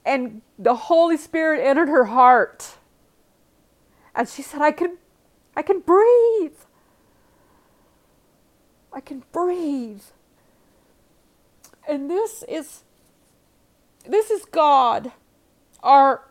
And 0.05 0.43
the 0.59 0.75
holy 0.75 1.17
spirit 1.17 1.61
entered 1.65 1.89
her 1.89 2.05
heart. 2.05 2.77
And 4.15 4.29
she 4.29 4.43
said 4.43 4.61
i 4.61 4.73
can 4.73 4.99
i 5.57 5.63
can 5.63 5.81
breathe. 5.81 6.57
I 8.93 9.01
can 9.01 9.23
breathe. 9.33 10.03
And 11.89 12.11
this 12.11 12.43
is 12.49 12.85
this 14.07 14.31
is 14.31 14.45
God, 14.45 15.13
our 15.83 16.29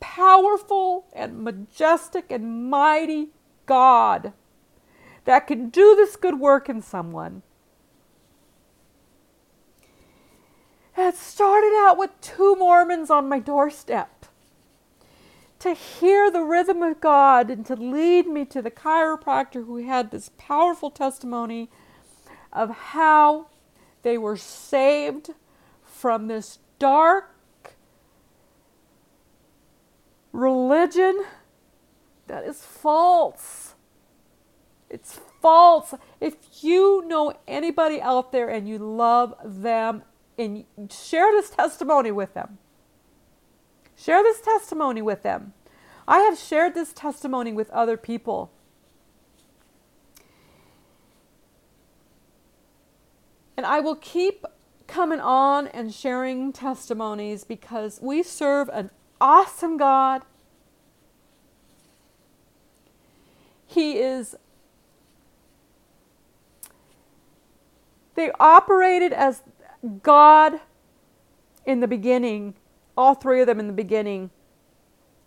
powerful 0.00 1.06
and 1.12 1.42
majestic 1.42 2.30
and 2.30 2.68
mighty 2.70 3.28
God 3.66 4.32
that 5.24 5.46
can 5.46 5.68
do 5.68 5.94
this 5.96 6.16
good 6.16 6.40
work 6.40 6.68
in 6.68 6.82
someone. 6.82 7.42
It 11.10 11.16
started 11.16 11.74
out 11.76 11.98
with 11.98 12.20
two 12.20 12.54
Mormons 12.54 13.10
on 13.10 13.28
my 13.28 13.40
doorstep. 13.40 14.26
To 15.58 15.74
hear 15.74 16.30
the 16.30 16.44
rhythm 16.44 16.84
of 16.84 17.00
God 17.00 17.50
and 17.50 17.66
to 17.66 17.74
lead 17.74 18.28
me 18.28 18.44
to 18.44 18.62
the 18.62 18.70
chiropractor 18.70 19.66
who 19.66 19.84
had 19.88 20.12
this 20.12 20.30
powerful 20.38 20.88
testimony 20.88 21.68
of 22.52 22.70
how 22.70 23.48
they 24.02 24.18
were 24.18 24.36
saved 24.36 25.30
from 25.82 26.28
this 26.28 26.60
dark 26.78 27.34
religion 30.32 31.24
that 32.28 32.44
is 32.44 32.62
false. 32.62 33.74
It's 34.88 35.18
false. 35.42 35.92
If 36.20 36.36
you 36.62 37.02
know 37.04 37.34
anybody 37.48 38.00
out 38.00 38.30
there 38.30 38.48
and 38.48 38.68
you 38.68 38.78
love 38.78 39.34
them, 39.44 40.04
and 40.40 40.64
share 40.90 41.30
this 41.32 41.50
testimony 41.50 42.10
with 42.10 42.34
them. 42.34 42.58
Share 43.96 44.22
this 44.22 44.40
testimony 44.40 45.02
with 45.02 45.22
them. 45.22 45.52
I 46.08 46.20
have 46.20 46.38
shared 46.38 46.74
this 46.74 46.92
testimony 46.92 47.52
with 47.52 47.70
other 47.70 47.96
people. 47.96 48.50
And 53.56 53.66
I 53.66 53.80
will 53.80 53.96
keep 53.96 54.46
coming 54.86 55.20
on 55.20 55.68
and 55.68 55.92
sharing 55.94 56.52
testimonies 56.52 57.44
because 57.44 58.00
we 58.02 58.22
serve 58.22 58.70
an 58.70 58.90
awesome 59.20 59.76
God. 59.76 60.22
He 63.66 63.98
is, 63.98 64.34
they 68.14 68.32
operated 68.40 69.12
as 69.12 69.42
God 70.02 70.60
in 71.64 71.80
the 71.80 71.88
beginning, 71.88 72.54
all 72.96 73.14
three 73.14 73.40
of 73.40 73.46
them 73.46 73.60
in 73.60 73.66
the 73.66 73.72
beginning. 73.72 74.30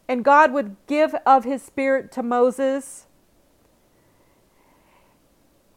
And 0.07 0.23
God 0.23 0.51
would 0.51 0.75
give 0.87 1.15
of 1.25 1.43
his 1.43 1.61
spirit 1.61 2.11
to 2.13 2.23
Moses. 2.23 3.07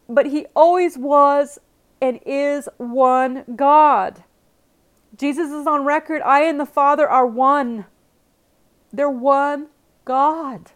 But 0.09 0.27
he 0.27 0.47
always 0.55 0.99
was 0.99 1.59
and 2.01 2.21
is 2.27 2.69
one 2.77 3.45
God. 3.57 4.25
Jesus 5.17 5.51
is 5.51 5.67
on 5.67 5.85
record 5.85 6.23
I 6.23 6.43
and 6.43 6.61
the 6.61 6.67
Father 6.67 7.09
are 7.09 7.27
one. 7.27 7.87
They're 8.93 9.11
one 9.11 9.69
God. 10.05 10.73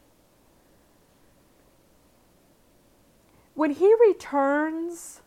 When 3.54 3.72
He 3.72 3.94
returns, 4.00 5.20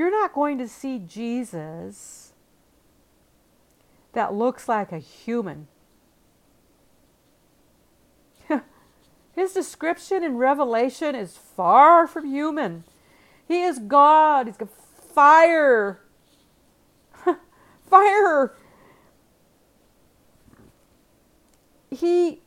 you're 0.00 0.10
not 0.10 0.32
going 0.32 0.56
to 0.56 0.66
see 0.66 0.98
Jesus 0.98 2.32
that 4.14 4.32
looks 4.32 4.66
like 4.66 4.92
a 4.92 4.98
human. 4.98 5.68
His 9.34 9.52
description 9.52 10.24
in 10.24 10.38
Revelation 10.38 11.14
is 11.14 11.36
far 11.36 12.06
from 12.06 12.24
human. 12.24 12.84
He 13.46 13.62
is 13.62 13.78
God. 13.78 14.46
He's 14.46 14.56
got 14.56 14.70
fire. 14.70 16.00
fire. 17.90 18.54
He 21.90 22.40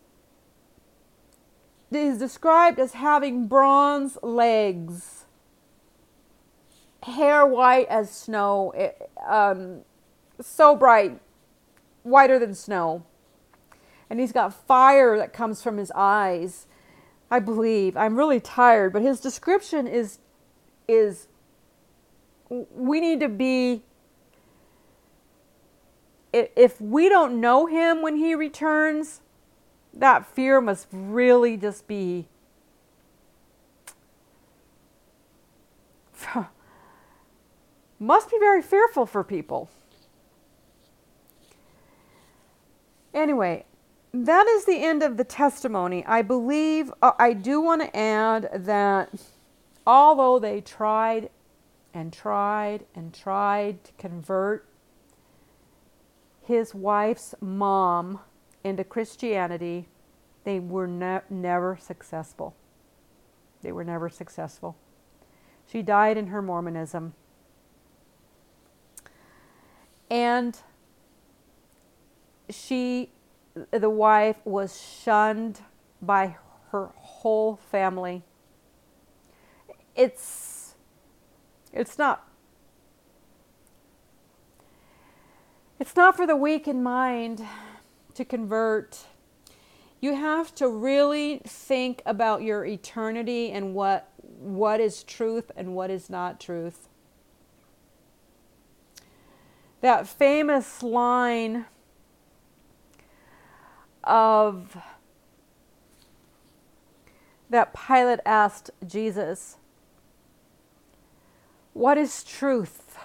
is 1.92 2.18
described 2.18 2.80
as 2.80 2.94
having 2.94 3.46
bronze 3.46 4.18
legs. 4.24 5.23
Hair 7.04 7.46
white 7.46 7.88
as 7.88 8.10
snow, 8.10 8.72
it, 8.76 9.10
um, 9.28 9.82
so 10.42 10.76
bright, 10.76 11.20
whiter 12.04 12.40
than 12.40 12.54
snow. 12.56 13.04
And 14.10 14.20
he's 14.20 14.32
got 14.32 14.54
fire 14.54 15.18
that 15.18 15.34
comes 15.34 15.62
from 15.62 15.78
his 15.78 15.92
eyes. 15.96 16.68
I 17.34 17.40
believe. 17.40 17.98
I'm 17.98 18.16
really 18.16 18.40
tired, 18.40 18.94
but 18.94 19.02
his 19.02 19.20
description 19.20 19.88
is 19.88 20.20
is 20.88 21.28
we 22.48 23.02
need 23.02 23.20
to 23.22 23.28
be 23.28 23.82
if 26.32 26.80
we 26.80 27.10
don't 27.10 27.42
know 27.42 27.66
him 27.66 28.04
when 28.04 28.18
he 28.18 28.36
returns, 28.36 29.22
that 29.96 30.28
fear 30.28 30.62
must 30.62 30.88
really 30.92 31.58
just 31.58 31.88
be 31.88 32.28
must 38.04 38.30
be 38.30 38.38
very 38.40 38.62
fearful 38.62 39.06
for 39.06 39.24
people. 39.24 39.70
Anyway, 43.14 43.66
that 44.14 44.48
is 44.48 44.66
the 44.66 44.84
end 44.84 45.02
of 45.02 45.18
the 45.18 45.24
testimony. 45.24 46.06
I 46.06 46.22
believe, 46.22 46.92
uh, 47.02 47.14
I 47.18 47.34
do 47.34 47.62
want 47.62 47.82
to 47.82 47.96
add 47.96 48.50
that 48.54 49.10
although 49.88 50.40
they 50.40 50.62
tried 50.62 51.30
and 51.94 52.12
tried 52.12 52.86
and 52.96 53.14
tried 53.14 53.84
to 53.84 53.92
convert 53.94 54.68
his 56.42 56.76
wife's 56.76 57.34
mom 57.40 58.20
into 58.64 58.84
Christianity, 58.84 59.88
they 60.44 60.60
were 60.60 60.88
ne- 60.88 61.22
never 61.30 61.78
successful. 61.80 62.56
They 63.62 63.72
were 63.72 63.84
never 63.84 64.10
successful. 64.10 64.76
She 65.66 65.82
died 65.82 66.18
in 66.18 66.28
her 66.28 66.42
Mormonism. 66.42 67.14
And 70.14 70.56
she, 72.48 73.10
the 73.72 73.90
wife, 73.90 74.38
was 74.46 74.80
shunned 74.80 75.62
by 76.04 76.36
her 76.70 76.92
whole 76.96 77.56
family. 77.56 78.22
It's, 79.96 80.76
it's 81.72 81.98
not 81.98 82.28
It's 85.80 85.96
not 85.96 86.16
for 86.16 86.28
the 86.28 86.36
weak 86.36 86.68
in 86.68 86.84
mind 86.84 87.44
to 88.14 88.24
convert. 88.24 89.06
You 90.00 90.14
have 90.14 90.54
to 90.56 90.68
really 90.70 91.42
think 91.44 92.04
about 92.06 92.44
your 92.44 92.64
eternity 92.64 93.50
and 93.50 93.74
what 93.74 94.10
what 94.40 94.80
is 94.80 95.04
truth 95.04 95.52
and 95.58 95.74
what 95.74 95.90
is 95.90 96.10
not 96.10 96.40
truth. 96.40 96.88
That 99.84 100.08
famous 100.08 100.82
line 100.82 101.66
of 104.04 104.76
that 107.50 107.76
Pilate 107.76 108.22
asked 108.26 108.72
Jesus, 108.88 109.58
What 111.74 112.00
is 112.00 112.24
truth? 112.24 112.98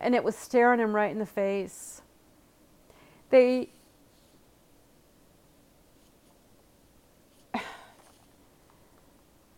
and 0.00 0.14
it 0.14 0.24
was 0.24 0.34
staring 0.34 0.80
him 0.80 0.96
right 0.96 1.10
in 1.10 1.18
the 1.18 1.26
face. 1.26 2.00
They 3.28 3.68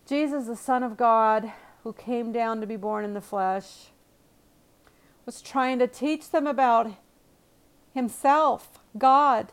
Jesus, 0.06 0.46
the 0.46 0.56
Son 0.56 0.82
of 0.82 0.96
God, 0.96 1.52
who 1.84 1.92
came 1.92 2.32
down 2.32 2.60
to 2.60 2.66
be 2.66 2.74
born 2.76 3.04
in 3.04 3.14
the 3.14 3.20
flesh, 3.20 3.91
was 5.26 5.42
trying 5.42 5.78
to 5.78 5.86
teach 5.86 6.30
them 6.30 6.46
about 6.46 6.92
Himself, 7.94 8.78
God, 8.96 9.52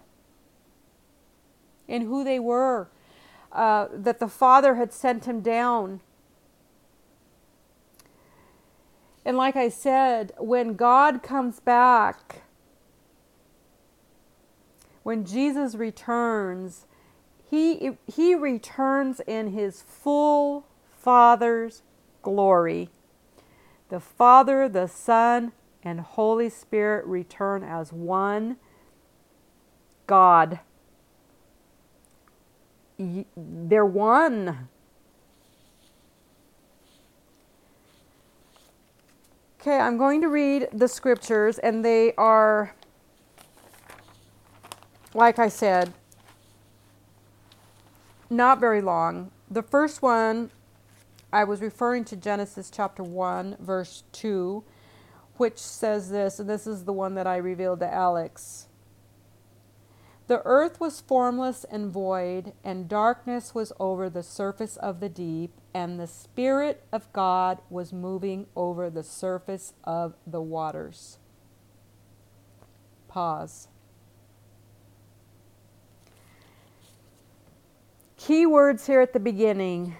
and 1.88 2.04
who 2.04 2.24
they 2.24 2.40
were, 2.40 2.90
uh, 3.52 3.88
that 3.94 4.20
the 4.20 4.28
Father 4.28 4.76
had 4.76 4.94
sent 4.94 5.26
Him 5.26 5.42
down 5.42 6.02
And 9.30 9.38
like 9.38 9.56
I 9.56 9.70
said, 9.70 10.32
when 10.40 10.74
God 10.74 11.22
comes 11.22 11.60
back, 11.60 12.42
when 15.04 15.26
Jesus 15.26 15.76
returns, 15.76 16.88
he, 17.50 17.92
he 18.08 18.36
returns 18.36 19.20
in 19.28 19.52
his 19.52 19.84
full 19.84 20.66
Father's 20.98 21.84
glory. 22.24 22.90
The 23.90 24.00
Father, 24.00 24.68
the 24.68 24.88
Son, 24.88 25.52
and 25.84 26.02
Holy 26.02 26.50
Spirit 26.50 27.06
return 27.06 27.64
as 27.64 27.94
one 27.94 28.58
God. 30.08 30.60
They're 32.98 33.86
one. 33.86 34.68
Okay, 39.62 39.78
I'm 39.78 39.98
going 39.98 40.22
to 40.22 40.28
read 40.28 40.70
the 40.74 40.88
scriptures, 40.88 41.60
and 41.60 41.84
they 41.84 42.14
are, 42.16 42.74
like 45.14 45.38
I 45.38 45.50
said, 45.50 45.94
not 48.30 48.60
very 48.60 48.82
long. 48.82 49.32
The 49.52 49.62
first 49.62 50.02
one, 50.02 50.50
I 51.32 51.44
was 51.44 51.62
referring 51.62 52.06
to 52.06 52.16
Genesis 52.16 52.72
chapter 52.74 53.04
1, 53.04 53.58
verse 53.60 54.04
2, 54.14 54.64
which 55.40 55.58
says 55.58 56.10
this, 56.10 56.40
and 56.40 56.50
this 56.50 56.68
is 56.68 56.84
the 56.84 56.94
one 56.94 57.16
that 57.16 57.26
I 57.26 57.38
revealed 57.38 57.80
to 57.80 57.94
Alex. 57.94 58.68
The 60.28 60.42
earth 60.46 60.80
was 60.80 61.02
formless 61.02 61.66
and 61.72 61.90
void, 61.90 62.54
and 62.64 62.88
darkness 62.88 63.56
was 63.56 63.74
over 63.80 64.10
the 64.10 64.22
surface 64.22 64.78
of 64.78 65.00
the 65.00 65.10
deep, 65.10 65.52
and 65.74 66.00
the 66.00 66.08
Spirit 66.08 66.84
of 66.92 67.12
God 67.14 67.60
was 67.70 67.92
moving 67.92 68.46
over 68.56 68.90
the 68.90 69.04
surface 69.04 69.74
of 69.84 70.14
the 70.28 70.42
waters. 70.42 71.18
Pause. 73.08 73.70
Key 78.18 78.46
words 78.46 78.86
here 78.86 79.02
at 79.02 79.14
the 79.14 79.20
beginning 79.20 79.96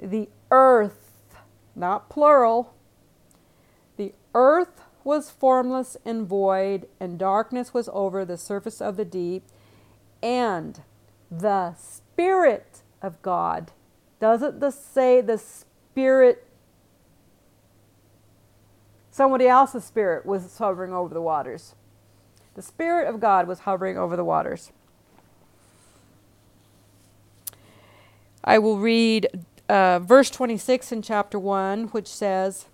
the 0.00 0.28
earth, 0.50 1.36
not 1.76 2.08
plural, 2.08 2.74
the 3.98 4.14
earth 4.34 4.80
was 5.04 5.30
formless 5.30 5.96
and 6.04 6.26
void, 6.26 6.88
and 6.98 7.18
darkness 7.18 7.74
was 7.74 7.90
over 7.92 8.24
the 8.24 8.38
surface 8.38 8.80
of 8.80 8.96
the 8.96 9.04
deep, 9.04 9.44
and 10.22 10.80
the 11.30 11.74
Spirit 11.74 12.82
of 13.02 13.20
God. 13.20 13.72
Doesn't 14.20 14.60
this 14.60 14.78
say 14.78 15.20
the 15.20 15.38
Spirit? 15.38 16.46
Somebody 19.10 19.46
else's 19.46 19.84
Spirit 19.84 20.24
was 20.24 20.56
hovering 20.56 20.94
over 20.94 21.12
the 21.12 21.20
waters. 21.20 21.74
The 22.54 22.62
Spirit 22.62 23.08
of 23.08 23.20
God 23.20 23.46
was 23.46 23.60
hovering 23.60 23.98
over 23.98 24.16
the 24.16 24.24
waters. 24.24 24.72
I 28.44 28.58
will 28.58 28.78
read 28.78 29.28
uh, 29.68 29.98
verse 29.98 30.30
26 30.30 30.92
in 30.92 31.02
chapter 31.02 31.38
1, 31.38 31.88
which 31.88 32.06
says, 32.06 32.66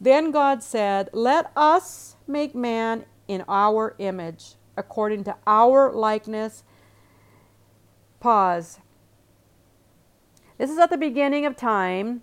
then 0.00 0.30
God 0.30 0.62
said, 0.62 1.08
Let 1.12 1.50
us 1.56 2.16
make 2.26 2.54
man 2.54 3.06
in 3.28 3.44
our 3.48 3.94
image, 3.98 4.54
according 4.76 5.24
to 5.24 5.36
our 5.46 5.92
likeness. 5.92 6.64
Pause. 8.20 8.80
This 10.58 10.70
is 10.70 10.78
at 10.78 10.90
the 10.90 10.96
beginning 10.96 11.44
of 11.46 11.56
time. 11.56 12.22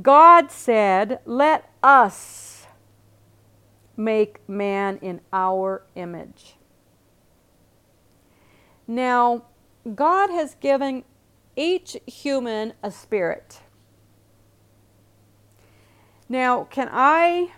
God 0.00 0.50
said, 0.50 1.20
Let 1.24 1.70
us 1.82 2.66
make 3.96 4.46
man 4.48 4.98
in 4.98 5.20
our 5.32 5.84
image. 5.94 6.56
Now, 8.86 9.44
God 9.94 10.30
has 10.30 10.54
given 10.56 11.04
each 11.56 11.96
human 12.06 12.72
a 12.82 12.90
spirit. 12.90 13.60
Now, 16.34 16.64
can 16.64 16.88
I, 16.90 17.52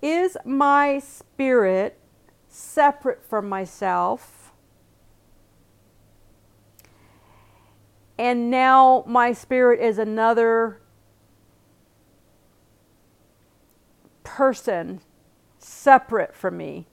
is 0.00 0.38
my 0.42 1.00
spirit 1.00 1.98
separate 2.48 3.22
from 3.22 3.46
myself? 3.46 4.52
And 8.16 8.50
now 8.50 9.04
my 9.06 9.34
spirit 9.34 9.80
is 9.80 9.98
another 9.98 10.80
person 14.24 15.02
separate 15.58 16.34
from 16.34 16.56
me. 16.56 16.86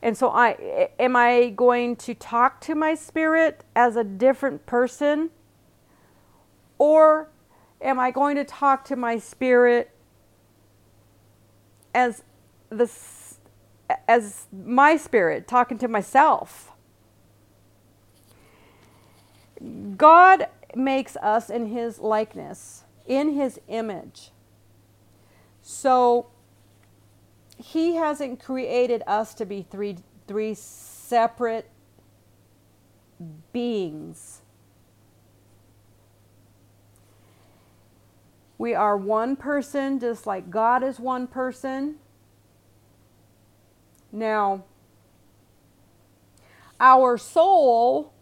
And 0.00 0.16
so 0.16 0.28
I 0.28 0.90
am 1.00 1.16
I 1.16 1.48
going 1.56 1.96
to 1.96 2.14
talk 2.14 2.60
to 2.60 2.76
my 2.76 2.94
spirit 2.94 3.64
as 3.74 3.96
a 3.96 4.04
different 4.04 4.64
person 4.64 5.30
or 6.78 7.28
am 7.80 7.98
I 7.98 8.10
going 8.10 8.36
to 8.36 8.44
talk 8.44 8.84
to 8.86 8.96
my 8.96 9.18
spirit 9.18 9.90
as 11.94 12.22
the 12.70 12.90
as 14.06 14.46
my 14.52 14.96
spirit 14.96 15.48
talking 15.48 15.78
to 15.78 15.88
myself? 15.88 16.72
God 19.96 20.46
makes 20.74 21.16
us 21.16 21.50
in 21.50 21.66
his 21.66 21.98
likeness, 21.98 22.84
in 23.06 23.34
his 23.34 23.60
image. 23.68 24.30
So 25.62 26.28
he 27.56 27.96
hasn't 27.96 28.42
created 28.42 29.02
us 29.06 29.34
to 29.34 29.44
be 29.44 29.62
three 29.62 29.96
three 30.26 30.54
separate 30.54 31.68
beings. 33.52 34.42
We 38.58 38.74
are 38.74 38.96
one 38.96 39.36
person, 39.36 40.00
just 40.00 40.26
like 40.26 40.50
God 40.50 40.82
is 40.82 40.98
one 40.98 41.28
person. 41.28 41.96
Now, 44.10 44.64
our 46.80 47.16
soul 47.16 48.12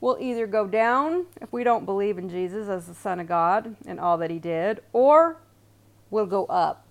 will 0.00 0.18
either 0.20 0.46
go 0.46 0.66
down 0.66 1.26
if 1.40 1.52
we 1.52 1.64
don't 1.64 1.86
believe 1.86 2.18
in 2.18 2.28
Jesus 2.28 2.68
as 2.68 2.86
the 2.86 2.94
Son 2.94 3.20
of 3.20 3.28
God 3.28 3.76
and 3.86 4.00
all 4.00 4.18
that 4.18 4.30
He 4.30 4.38
did, 4.38 4.80
or 4.92 5.40
will 6.10 6.26
go 6.26 6.44
up. 6.46 6.84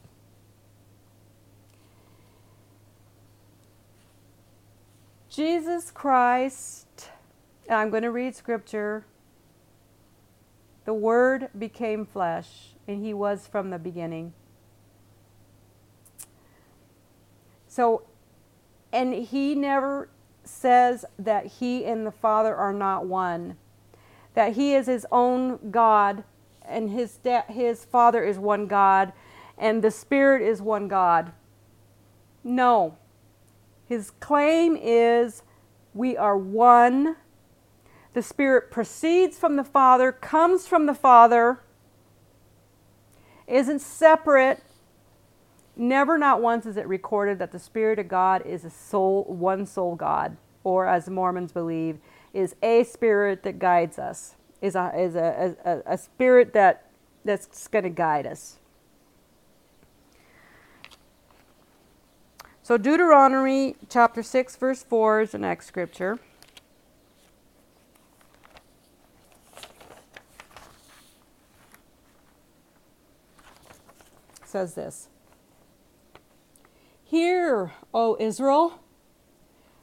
Jesus 5.30 5.92
Christ, 5.92 7.10
I'm 7.70 7.90
going 7.90 8.04
to 8.04 8.12
read 8.12 8.36
scripture. 8.36 9.06
The 10.86 10.94
Word 10.94 11.50
became 11.58 12.06
flesh, 12.06 12.76
and 12.88 13.04
He 13.04 13.14
was 13.14 13.48
from 13.48 13.70
the 13.70 13.80
beginning. 13.80 14.34
So, 17.68 18.04
and 18.92 19.14
He 19.14 19.56
never 19.56 20.10
says 20.44 21.06
that 21.18 21.46
He 21.46 21.86
and 21.86 22.06
the 22.06 22.12
Father 22.12 22.56
are 22.56 22.74
not 22.74 23.06
one, 23.06 23.58
that 24.34 24.54
He 24.54 24.74
is 24.74 24.88
His 24.88 25.06
own 25.12 25.72
God 25.72 26.24
and 26.66 26.90
his 26.90 27.18
da- 27.18 27.44
his 27.48 27.86
father 27.86 28.24
is 28.24 28.38
one 28.40 28.68
God 28.68 29.14
and 29.58 29.82
the 29.82 29.92
spirit 29.92 30.42
is 30.42 30.62
one 30.62 30.88
God. 30.88 31.32
No. 32.44 32.98
His 33.86 34.12
claim 34.12 34.78
is 34.82 35.44
we 35.94 36.18
are 36.18 36.38
one. 36.38 37.18
The 38.14 38.22
spirit 38.22 38.72
proceeds 38.72 39.38
from 39.38 39.56
the 39.56 39.64
father, 39.64 40.12
comes 40.12 40.68
from 40.68 40.86
the 40.86 40.94
father, 40.94 41.60
isn't 43.48 43.80
separate. 43.80 44.64
Never 45.76 46.18
not 46.18 46.42
once 46.42 46.66
is 46.66 46.78
it 46.78 46.88
recorded 46.88 47.40
that 47.40 47.52
the 47.52 47.60
spirit 47.60 47.98
of 47.98 48.08
God 48.08 48.46
is 48.46 48.64
a 48.64 48.70
soul 48.70 49.24
one 49.24 49.66
soul 49.66 49.96
God 49.96 50.38
or 50.64 50.88
as 50.88 51.10
Mormons 51.10 51.52
believe 51.52 51.98
is 52.34 52.56
a 52.62 52.84
spirit 52.84 53.44
that 53.44 53.60
guides 53.60 53.98
us 53.98 54.36
is 54.64 54.76
a, 54.76 54.92
is 54.98 55.16
a, 55.16 55.56
a, 55.66 55.94
a 55.94 55.98
spirit 55.98 56.54
that, 56.54 56.90
that's 57.26 57.68
going 57.68 57.84
to 57.84 57.90
guide 57.90 58.26
us. 58.26 58.60
So, 62.64 62.78
Deuteronomy 62.78 63.76
chapter 63.90 64.24
6, 64.24 64.56
verse 64.56 64.82
4 64.82 65.22
is 65.22 65.32
the 65.32 65.38
next 65.38 65.66
scripture. 65.66 66.18
Says 74.54 74.76
this 74.76 75.10
Hear, 77.04 77.74
O 77.94 78.16
Israel, 78.20 78.80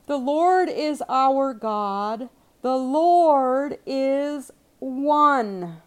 the 0.06 0.16
Lord 0.16 0.68
is 0.68 1.02
our 1.08 1.52
God, 1.52 2.30
the 2.62 2.76
Lord 2.76 3.78
is 3.84 4.50
one. 4.78 5.82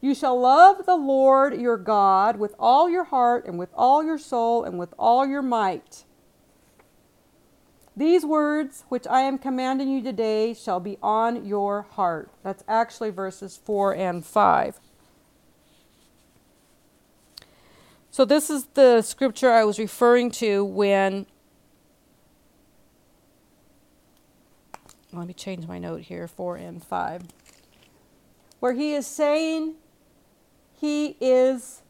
You 0.00 0.14
shall 0.14 0.38
love 0.38 0.84
the 0.84 0.96
Lord 0.96 1.58
your 1.58 1.78
God 1.78 2.38
with 2.38 2.54
all 2.58 2.90
your 2.90 3.04
heart 3.04 3.46
and 3.46 3.58
with 3.58 3.70
all 3.74 4.04
your 4.04 4.18
soul 4.18 4.64
and 4.64 4.78
with 4.78 4.92
all 4.98 5.26
your 5.26 5.40
might. 5.40 6.04
These 7.96 8.26
words 8.26 8.84
which 8.88 9.06
I 9.06 9.20
am 9.20 9.38
commanding 9.38 9.88
you 9.88 10.02
today 10.02 10.52
shall 10.52 10.80
be 10.80 10.98
on 11.02 11.46
your 11.46 11.82
heart. 11.82 12.30
That's 12.42 12.64
actually 12.68 13.10
verses 13.10 13.56
4 13.56 13.94
and 13.94 14.24
5. 14.26 14.80
So, 18.14 18.24
this 18.24 18.48
is 18.48 18.66
the 18.74 19.02
scripture 19.02 19.50
I 19.50 19.64
was 19.64 19.76
referring 19.76 20.30
to 20.38 20.64
when 20.64 21.26
let 25.12 25.26
me 25.26 25.34
change 25.34 25.66
my 25.66 25.80
note 25.80 26.02
here 26.02 26.28
4 26.28 26.54
and 26.54 26.80
5 26.80 27.22
where 28.60 28.72
he 28.72 28.94
is 28.94 29.04
saying 29.04 29.74
he 30.80 31.16
is 31.20 31.82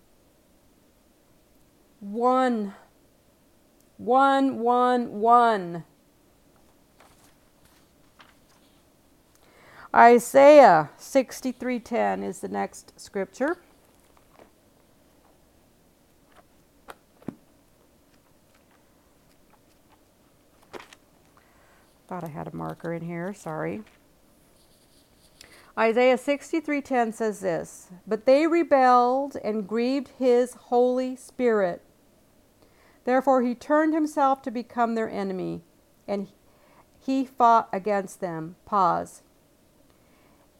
one 2.00 2.72
one 3.98 4.60
one 4.60 5.20
one. 5.20 5.84
Isaiah 9.94 10.88
63:10 10.96 12.22
is 12.22 12.40
the 12.40 12.48
next 12.48 12.98
scripture 12.98 13.58
Thought 22.14 22.22
I 22.22 22.28
had 22.28 22.46
a 22.46 22.54
marker 22.54 22.92
in 22.92 23.02
here, 23.02 23.34
sorry. 23.34 23.82
Isaiah 25.76 26.16
63:10 26.16 27.12
says 27.12 27.40
this, 27.40 27.88
"But 28.06 28.24
they 28.24 28.46
rebelled 28.46 29.34
and 29.42 29.66
grieved 29.66 30.10
his 30.10 30.54
holy 30.54 31.16
spirit. 31.16 31.82
Therefore 33.02 33.42
he 33.42 33.56
turned 33.56 33.94
himself 33.94 34.42
to 34.42 34.52
become 34.52 34.94
their 34.94 35.08
enemy, 35.08 35.64
and 36.06 36.28
he 37.00 37.24
fought 37.24 37.68
against 37.72 38.20
them." 38.20 38.54
Pause. 38.64 39.22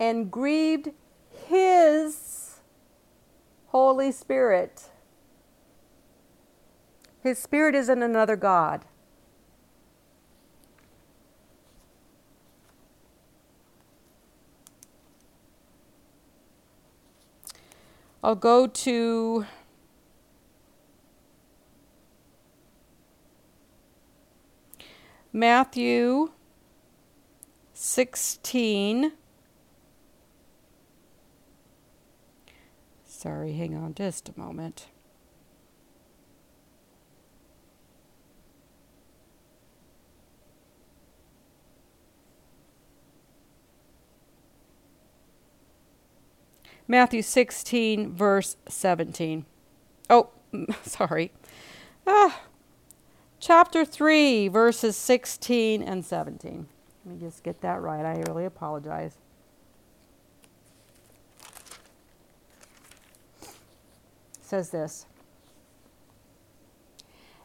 And 0.01 0.33
grieved 0.33 0.91
his 1.31 2.63
Holy 3.69 4.11
Spirit. 4.11 4.91
His 7.21 7.39
spirit 7.39 7.77
isn't 7.77 8.03
another 8.03 8.35
God. 8.35 8.87
I'll 18.25 18.35
go 18.35 18.67
to 18.67 19.45
Matthew 25.31 26.31
16. 27.75 29.13
Sorry, 33.05 33.53
hang 33.53 33.77
on 33.77 33.93
just 33.93 34.31
a 34.31 34.41
moment. 34.41 34.87
Matthew 46.87 47.23
16, 47.23 48.13
verse 48.13 48.57
17. 48.69 49.47
Oh, 50.11 50.31
sorry. 50.83 51.33
Ah, 52.07 52.43
chapter 53.41 53.85
3, 53.85 54.49
verses 54.49 54.97
16 54.97 55.83
and 55.83 56.05
17. 56.05 56.67
Let 57.07 57.15
me 57.15 57.21
just 57.21 57.43
get 57.43 57.63
that 57.63 57.81
right. 57.81 58.05
I 58.05 58.23
really 58.29 58.45
apologize. 58.45 59.17
Says 64.43 64.69
this 64.69 65.07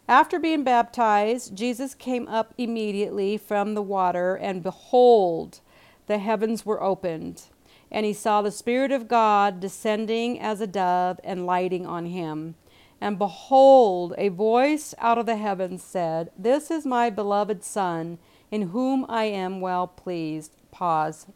After 0.10 0.38
being 0.38 0.66
baptized, 0.66 1.56
Jesus 1.56 1.96
came 1.96 2.28
up 2.28 2.54
immediately 2.58 3.38
from 3.38 3.74
the 3.74 3.82
water, 3.82 4.36
and 4.36 4.62
behold, 4.62 5.62
the 6.08 6.18
heavens 6.18 6.66
were 6.66 6.84
opened 6.84 7.44
and 7.92 8.06
he 8.06 8.14
saw 8.14 8.42
the 8.42 8.52
Spirit 8.52 8.92
of 8.92 9.08
God 9.08 9.60
descending 9.60 10.40
as 10.40 10.62
a 10.62 10.68
dove 10.68 11.20
and 11.24 11.46
lighting 11.46 11.86
on 11.86 12.08
him. 12.08 12.56
And 13.02 13.18
behold, 13.18 14.14
a 14.18 14.30
voice 14.30 14.94
out 15.00 15.18
of 15.18 15.26
the 15.26 15.38
heavens 15.38 15.84
said, 15.84 16.32
This 16.38 16.70
is 16.70 16.86
my 16.86 17.10
beloved 17.10 17.64
Son, 17.64 18.18
in 18.52 18.70
whom 18.70 19.06
I 19.08 19.26
am 19.26 19.62
well 19.62 19.88
pleased. 19.88 20.56
Pause. 20.72 21.28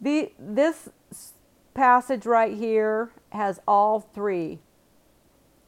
The, 0.00 0.32
this 0.38 0.90
passage 1.74 2.26
right 2.26 2.56
here 2.56 3.10
has 3.30 3.60
all 3.66 4.00
three 4.00 4.60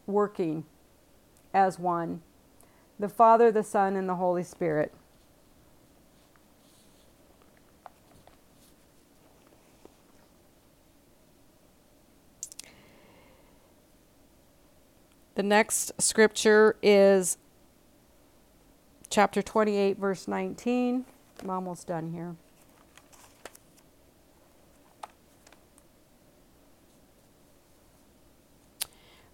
working 0.07 0.65
as 1.53 1.79
one 1.79 2.23
the 2.99 3.09
Father, 3.09 3.51
the 3.51 3.63
Son, 3.63 3.97
and 3.97 4.07
the 4.07 4.17
Holy 4.17 4.43
Spirit. 4.43 4.93
The 15.41 15.47
next 15.47 15.93
scripture 15.99 16.77
is 16.83 17.39
chapter 19.09 19.41
28, 19.41 19.97
verse 19.97 20.29
19. 20.29 21.07
I'm 21.41 21.49
almost 21.49 21.87
done 21.87 22.13
here. 22.13 22.37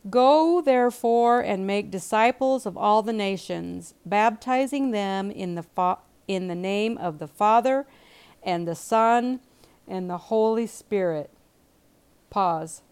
Go 0.09 0.61
therefore 0.61 1.41
and 1.41 1.67
make 1.67 1.91
disciples 1.91 2.67
of 2.67 2.77
all 2.77 3.03
the 3.03 3.13
nations, 3.13 3.95
baptizing 4.05 4.93
them 4.93 5.33
in 5.33 5.57
the, 5.57 5.65
fa- 5.65 5.99
in 6.29 6.47
the 6.47 6.55
name 6.55 6.97
of 6.99 7.19
the 7.19 7.27
Father 7.27 7.85
and 8.45 8.69
the 8.69 8.77
Son 8.77 9.41
and 9.89 10.09
the 10.09 10.19
Holy 10.19 10.69
Spirit. 10.69 11.33
Pause. 12.31 12.83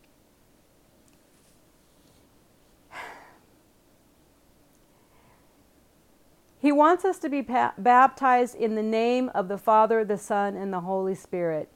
He 6.65 6.73
wants 6.73 7.05
us 7.05 7.19
to 7.19 7.29
be 7.29 7.43
pa- 7.43 7.75
baptized 7.77 8.55
in 8.55 8.75
the 8.75 8.83
name 8.83 9.31
of 9.35 9.49
the 9.49 9.59
Father, 9.59 10.03
the 10.03 10.17
Son, 10.17 10.57
and 10.57 10.73
the 10.73 10.81
Holy 10.81 11.15
Spirit. 11.15 11.69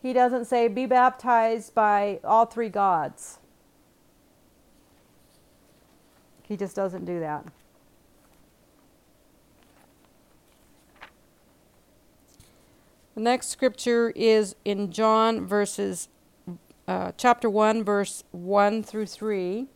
He 0.00 0.12
doesn't 0.12 0.44
say, 0.44 0.68
be 0.68 0.86
baptized 0.86 1.74
by 1.74 2.20
all 2.22 2.46
three 2.46 2.68
gods. 2.68 3.40
He 6.44 6.56
just 6.56 6.76
doesn't 6.76 7.06
do 7.06 7.18
that. 7.18 7.44
The 13.16 13.20
next 13.20 13.48
scripture 13.48 14.12
is 14.14 14.54
in 14.64 14.92
John 14.92 15.44
verses 15.44 16.08
uh, 16.86 17.10
chapter 17.16 17.50
1 17.50 17.82
verse 17.82 18.22
1 18.30 18.84
through 18.84 19.06
3. 19.06 19.66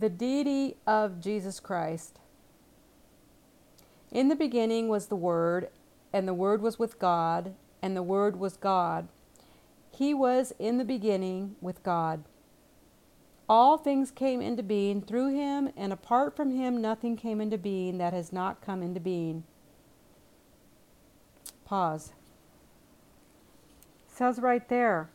The 0.00 0.08
deity 0.08 0.76
of 0.86 1.20
Jesus 1.20 1.60
Christ. 1.60 2.20
In 4.10 4.28
the 4.28 4.34
beginning 4.34 4.88
was 4.88 5.08
the 5.08 5.14
Word, 5.14 5.68
and 6.10 6.26
the 6.26 6.32
Word 6.32 6.62
was 6.62 6.78
with 6.78 6.98
God, 6.98 7.54
and 7.82 7.94
the 7.94 8.02
Word 8.02 8.36
was 8.36 8.56
God. 8.56 9.08
He 9.90 10.14
was 10.14 10.54
in 10.58 10.78
the 10.78 10.86
beginning 10.86 11.54
with 11.60 11.82
God. 11.82 12.24
All 13.46 13.76
things 13.76 14.10
came 14.10 14.40
into 14.40 14.62
being 14.62 15.02
through 15.02 15.34
him, 15.34 15.68
and 15.76 15.92
apart 15.92 16.34
from 16.34 16.50
him, 16.50 16.80
nothing 16.80 17.14
came 17.14 17.38
into 17.38 17.58
being 17.58 17.98
that 17.98 18.14
has 18.14 18.32
not 18.32 18.62
come 18.62 18.82
into 18.82 19.00
being. 19.00 19.44
Pause. 21.66 22.12
It 24.08 24.16
says 24.16 24.38
right 24.38 24.66
there. 24.70 25.10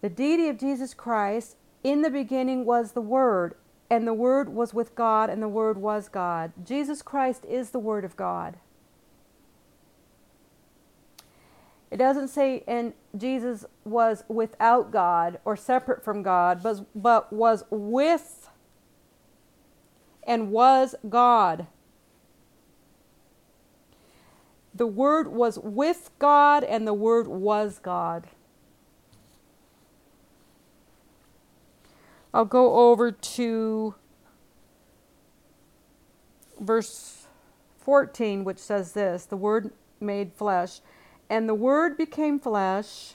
The 0.00 0.10
deity 0.10 0.48
of 0.48 0.58
Jesus 0.58 0.94
Christ 0.94 1.56
in 1.84 2.02
the 2.02 2.10
beginning 2.10 2.64
was 2.64 2.92
the 2.92 3.00
Word, 3.00 3.54
and 3.90 4.06
the 4.06 4.14
Word 4.14 4.48
was 4.48 4.72
with 4.72 4.94
God, 4.94 5.28
and 5.28 5.42
the 5.42 5.48
Word 5.48 5.76
was 5.78 6.08
God. 6.08 6.52
Jesus 6.64 7.02
Christ 7.02 7.44
is 7.44 7.70
the 7.70 7.78
Word 7.78 8.04
of 8.04 8.16
God. 8.16 8.56
It 11.90 11.98
doesn't 11.98 12.28
say, 12.28 12.64
and 12.66 12.94
Jesus 13.16 13.66
was 13.84 14.24
without 14.26 14.90
God 14.90 15.38
or 15.44 15.56
separate 15.56 16.02
from 16.02 16.22
God, 16.22 16.62
but, 16.62 16.86
but 16.94 17.30
was 17.30 17.64
with 17.70 18.48
and 20.24 20.50
was 20.50 20.94
God. 21.08 21.66
The 24.74 24.86
Word 24.86 25.28
was 25.28 25.58
with 25.58 26.10
God, 26.18 26.64
and 26.64 26.86
the 26.86 26.94
Word 26.94 27.28
was 27.28 27.78
God. 27.78 28.26
I'll 32.34 32.44
go 32.44 32.90
over 32.90 33.12
to 33.12 33.94
verse 36.60 37.26
14, 37.80 38.44
which 38.44 38.58
says 38.58 38.92
this 38.92 39.26
The 39.26 39.36
Word 39.36 39.72
made 40.00 40.32
flesh. 40.32 40.80
And 41.28 41.48
the 41.48 41.54
Word 41.54 41.96
became 41.96 42.38
flesh 42.38 43.14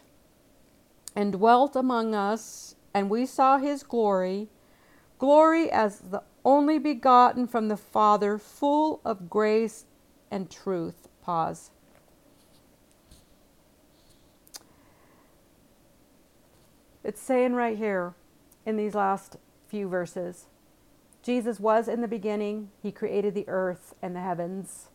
and 1.15 1.33
dwelt 1.33 1.75
among 1.75 2.15
us, 2.15 2.75
and 2.93 3.09
we 3.09 3.25
saw 3.25 3.57
his 3.57 3.83
glory 3.83 4.49
glory 5.17 5.71
as 5.71 5.99
the 5.99 6.23
only 6.45 6.77
begotten 6.79 7.47
from 7.47 7.67
the 7.67 7.77
Father, 7.77 8.37
full 8.37 9.01
of 9.03 9.29
grace 9.29 9.85
and 10.31 10.49
truth. 10.49 11.07
Pause. 11.21 11.71
It's 17.03 17.21
saying 17.21 17.53
right 17.53 17.77
here, 17.77 18.13
in 18.67 18.75
these 18.75 18.93
last 18.93 19.37
few 19.69 19.87
verses. 19.87 20.47
Jesus 21.23 21.57
was 21.57 21.87
in 21.87 22.01
the 22.01 22.07
beginning, 22.07 22.69
he 22.83 22.91
created 22.91 23.33
the 23.33 23.47
earth 23.47 23.95
and 24.01 24.13
the 24.13 24.19
heavens. 24.19 24.89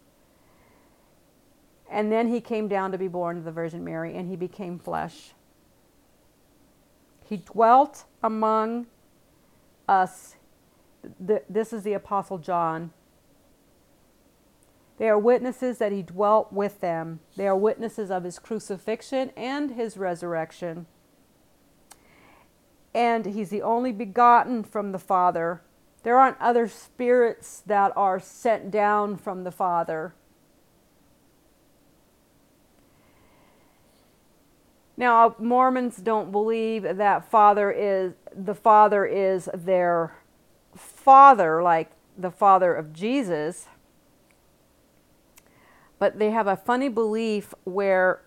And 1.91 2.13
then 2.13 2.29
he 2.29 2.43
came 2.43 2.69
down 2.69 2.93
to 2.93 2.99
be 2.99 3.09
born 3.09 3.39
of 3.39 3.45
the 3.45 3.51
Virgin 3.51 3.83
Mary 3.83 4.15
and 4.15 4.29
he 4.29 4.37
became 4.37 4.79
flesh. 4.79 5.33
He 7.25 7.39
dwelt 7.39 8.05
among 8.23 8.89
us. 9.89 10.37
This 11.19 11.73
is 11.73 11.83
the 11.83 11.95
Apostle 11.95 12.39
John. 12.39 12.93
They 14.99 15.09
are 15.09 15.19
witnesses 15.19 15.79
that 15.79 15.93
he 15.93 16.03
dwelt 16.03 16.53
with 16.53 16.81
them. 16.81 17.21
They 17.37 17.49
are 17.49 17.57
witnesses 17.57 18.11
of 18.11 18.25
his 18.25 18.39
crucifixion 18.39 19.31
and 19.35 19.71
his 19.71 19.97
resurrection 19.97 20.87
and 22.95 23.27
he's 23.27 23.51
the 23.51 23.63
only 23.63 23.93
begotten 23.93 24.63
from 24.63 24.93
the 24.93 24.99
Father. 24.99 25.63
There 26.03 26.19
aren't 26.19 26.41
other 26.41 26.69
spirits 26.69 27.63
that 27.67 27.93
are 27.97 28.21
sent 28.21 28.71
down 28.71 29.17
from 29.17 29.45
the 29.45 29.53
Father. 29.53 30.15
Now, 34.97 35.35
Mormons 35.39 35.97
don't 35.97 36.31
believe 36.31 36.83
that 36.83 37.31
Father 37.31 37.71
is 37.71 38.13
the 38.35 38.55
Father 38.55 39.05
is 39.05 39.49
their 39.55 40.15
father, 40.75 41.63
like 41.63 41.91
the 42.17 42.31
father 42.31 42.75
of 42.75 42.93
Jesus. 42.93 43.67
But 45.99 46.19
they 46.19 46.31
have 46.31 46.47
a 46.47 46.57
funny 46.57 46.89
belief 46.89 47.55
where 47.65 48.23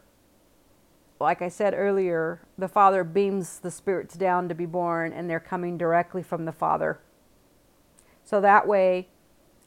like 1.19 1.41
I 1.41 1.49
said 1.49 1.73
earlier, 1.73 2.41
the 2.57 2.67
Father 2.67 3.03
beams 3.03 3.59
the 3.59 3.71
spirits 3.71 4.15
down 4.15 4.49
to 4.49 4.55
be 4.55 4.65
born, 4.65 5.13
and 5.13 5.29
they're 5.29 5.39
coming 5.39 5.77
directly 5.77 6.21
from 6.21 6.45
the 6.45 6.51
Father. 6.51 6.99
So 8.23 8.41
that 8.41 8.67
way, 8.67 9.07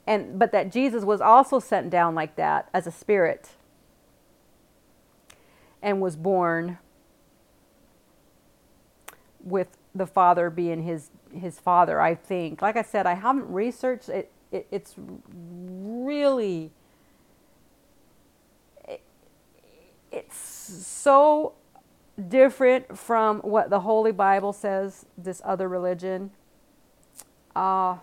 and 0.06 0.38
but 0.38 0.52
that 0.52 0.72
Jesus 0.72 1.04
was 1.04 1.20
also 1.20 1.58
sent 1.58 1.90
down 1.90 2.14
like 2.14 2.36
that 2.36 2.68
as 2.74 2.86
a 2.86 2.92
spirit 2.92 3.50
and 5.82 6.00
was 6.00 6.16
born 6.16 6.78
with 9.42 9.68
the 9.94 10.06
Father 10.06 10.50
being 10.50 10.82
his 10.82 11.10
his 11.32 11.58
Father. 11.60 12.00
I 12.00 12.14
think, 12.14 12.60
like 12.60 12.76
I 12.76 12.82
said, 12.82 13.06
I 13.06 13.14
haven't 13.14 13.50
researched 13.50 14.08
it. 14.08 14.30
it 14.50 14.66
it's 14.70 14.94
really 14.98 16.72
it's 20.10 20.57
so 20.68 21.54
different 22.28 22.98
from 22.98 23.38
what 23.40 23.70
the 23.70 23.80
Holy 23.80 24.12
Bible 24.12 24.52
says, 24.52 25.06
this 25.16 25.40
other 25.44 25.68
religion. 25.68 26.30
Uh, 27.54 27.98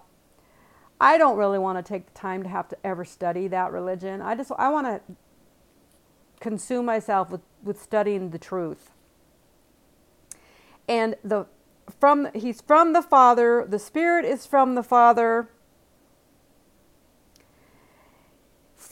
I 1.00 1.18
don't 1.18 1.38
really 1.38 1.60
want 1.60 1.78
to 1.78 1.84
take 1.84 2.06
the 2.06 2.20
time 2.20 2.44
to 2.44 2.50
have 2.50 2.68
to 2.70 2.78
ever 2.84 3.04
study 3.04 3.48
that 3.50 3.72
religion. 3.72 4.22
I 4.22 4.36
just 4.36 4.52
I 4.58 4.70
want 4.70 4.88
to 4.88 5.16
consume 6.40 6.86
myself 6.86 7.30
with, 7.30 7.42
with 7.64 7.82
studying 7.82 8.30
the 8.30 8.40
truth. 8.40 8.92
And 10.88 11.16
the 11.24 11.48
from 12.00 12.30
he's 12.34 12.62
from 12.62 12.94
the 12.94 13.02
Father. 13.02 13.66
The 13.68 13.80
Spirit 13.80 14.26
is 14.26 14.46
from 14.46 14.76
the 14.76 14.84
Father. 14.84 15.50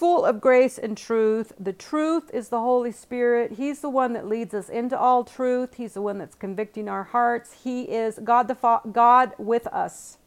Full 0.04 0.26
of 0.26 0.42
grace 0.42 0.78
and 0.78 0.98
truth. 0.98 1.54
The 1.58 1.72
truth 1.72 2.30
is 2.34 2.50
the 2.50 2.60
Holy 2.60 2.92
Spirit. 2.92 3.54
He's 3.54 3.80
the 3.80 3.90
one 3.90 4.12
that 4.12 4.28
leads 4.28 4.54
us 4.54 4.68
into 4.68 5.00
all 5.00 5.24
truth. 5.24 5.76
He's 5.76 5.94
the 5.94 6.02
one 6.02 6.18
that's 6.18 6.36
convicting 6.36 6.90
our 6.90 7.06
hearts. 7.06 7.64
He 7.64 7.84
is 7.84 8.20
God 8.22 8.50
the 8.50 8.56
Fa- 8.56 8.82
God 8.92 9.32
with 9.38 9.66
us 9.68 10.18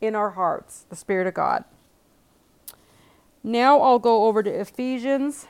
in 0.00 0.14
our 0.14 0.30
hearts, 0.30 0.86
the 0.88 0.96
Spirit 0.96 1.26
of 1.26 1.34
God. 1.34 1.64
Now 3.44 3.78
I'll 3.78 3.98
go 3.98 4.24
over 4.24 4.42
to 4.42 4.48
Ephesians. 4.48 5.46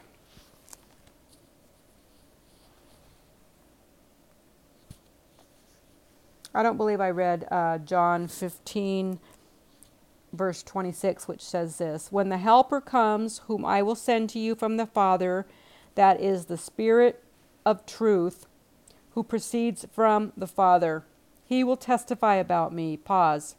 I 6.53 6.65
don't 6.65 6.77
believe 6.77 7.01
I 7.01 7.11
read 7.11 7.47
uh, 7.53 7.79
John 7.79 8.27
15, 8.27 9.21
verse 10.37 10.63
26, 10.63 11.27
which 11.27 11.43
says 11.43 11.79
this 11.79 12.13
When 12.13 12.29
the 12.29 12.39
Helper 12.39 12.81
comes, 12.81 13.39
whom 13.47 13.65
I 13.65 13.83
will 13.83 13.95
send 13.95 14.31
to 14.31 14.39
you 14.39 14.55
from 14.55 14.77
the 14.77 14.87
Father, 14.87 15.47
that 15.95 16.21
is 16.21 16.45
the 16.47 16.57
Spirit 16.57 17.23
of 17.65 17.87
truth, 17.87 18.47
who 19.11 19.23
proceeds 19.23 19.87
from 19.93 20.33
the 20.37 20.47
Father, 20.47 21.05
he 21.45 21.65
will 21.65 21.77
testify 21.77 22.35
about 22.37 22.73
me. 22.73 22.97
Pause. 22.97 23.57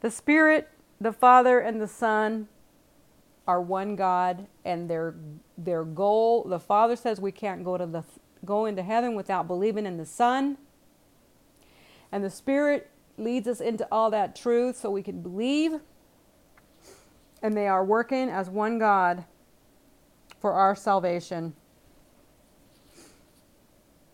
The 0.00 0.10
Spirit, 0.10 0.68
the 1.00 1.12
Father, 1.12 1.58
and 1.58 1.80
the 1.80 1.88
Son 1.88 2.48
are 3.46 3.60
one 3.60 3.96
God, 3.96 4.46
and 4.64 4.90
their 4.90 5.14
their 5.56 5.84
goal. 5.84 6.44
The 6.44 6.60
Father 6.60 6.96
says 6.96 7.20
we 7.20 7.32
can't 7.32 7.64
go 7.64 7.78
to 7.78 7.86
the 7.86 8.04
go 8.46 8.64
into 8.64 8.82
heaven 8.82 9.14
without 9.14 9.46
believing 9.46 9.84
in 9.86 9.96
the 9.96 10.06
Son, 10.06 10.56
and 12.10 12.24
the 12.24 12.30
Spirit 12.30 12.90
leads 13.18 13.48
us 13.48 13.60
into 13.60 13.86
all 13.90 14.10
that 14.10 14.36
truth, 14.36 14.76
so 14.76 14.90
we 14.90 15.02
can 15.02 15.20
believe. 15.20 15.80
And 17.42 17.56
they 17.56 17.68
are 17.68 17.84
working 17.84 18.28
as 18.28 18.48
one 18.48 18.78
God 18.78 19.24
for 20.40 20.52
our 20.52 20.74
salvation. 20.74 21.54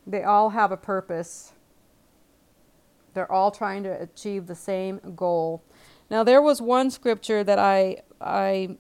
They 0.07 0.23
all 0.25 0.51
have 0.51 0.73
a 0.73 0.77
purpose. 0.77 1.53
They're 3.15 3.31
all 3.31 3.51
trying 3.51 3.83
to 3.85 4.01
achieve 4.01 4.47
the 4.47 4.55
same 4.55 5.01
goal. 5.15 5.63
Now 6.11 6.25
there 6.25 6.43
was 6.43 6.61
one 6.61 6.91
scripture 6.91 7.45
that 7.45 7.59
I 7.59 8.03
I 8.21 8.77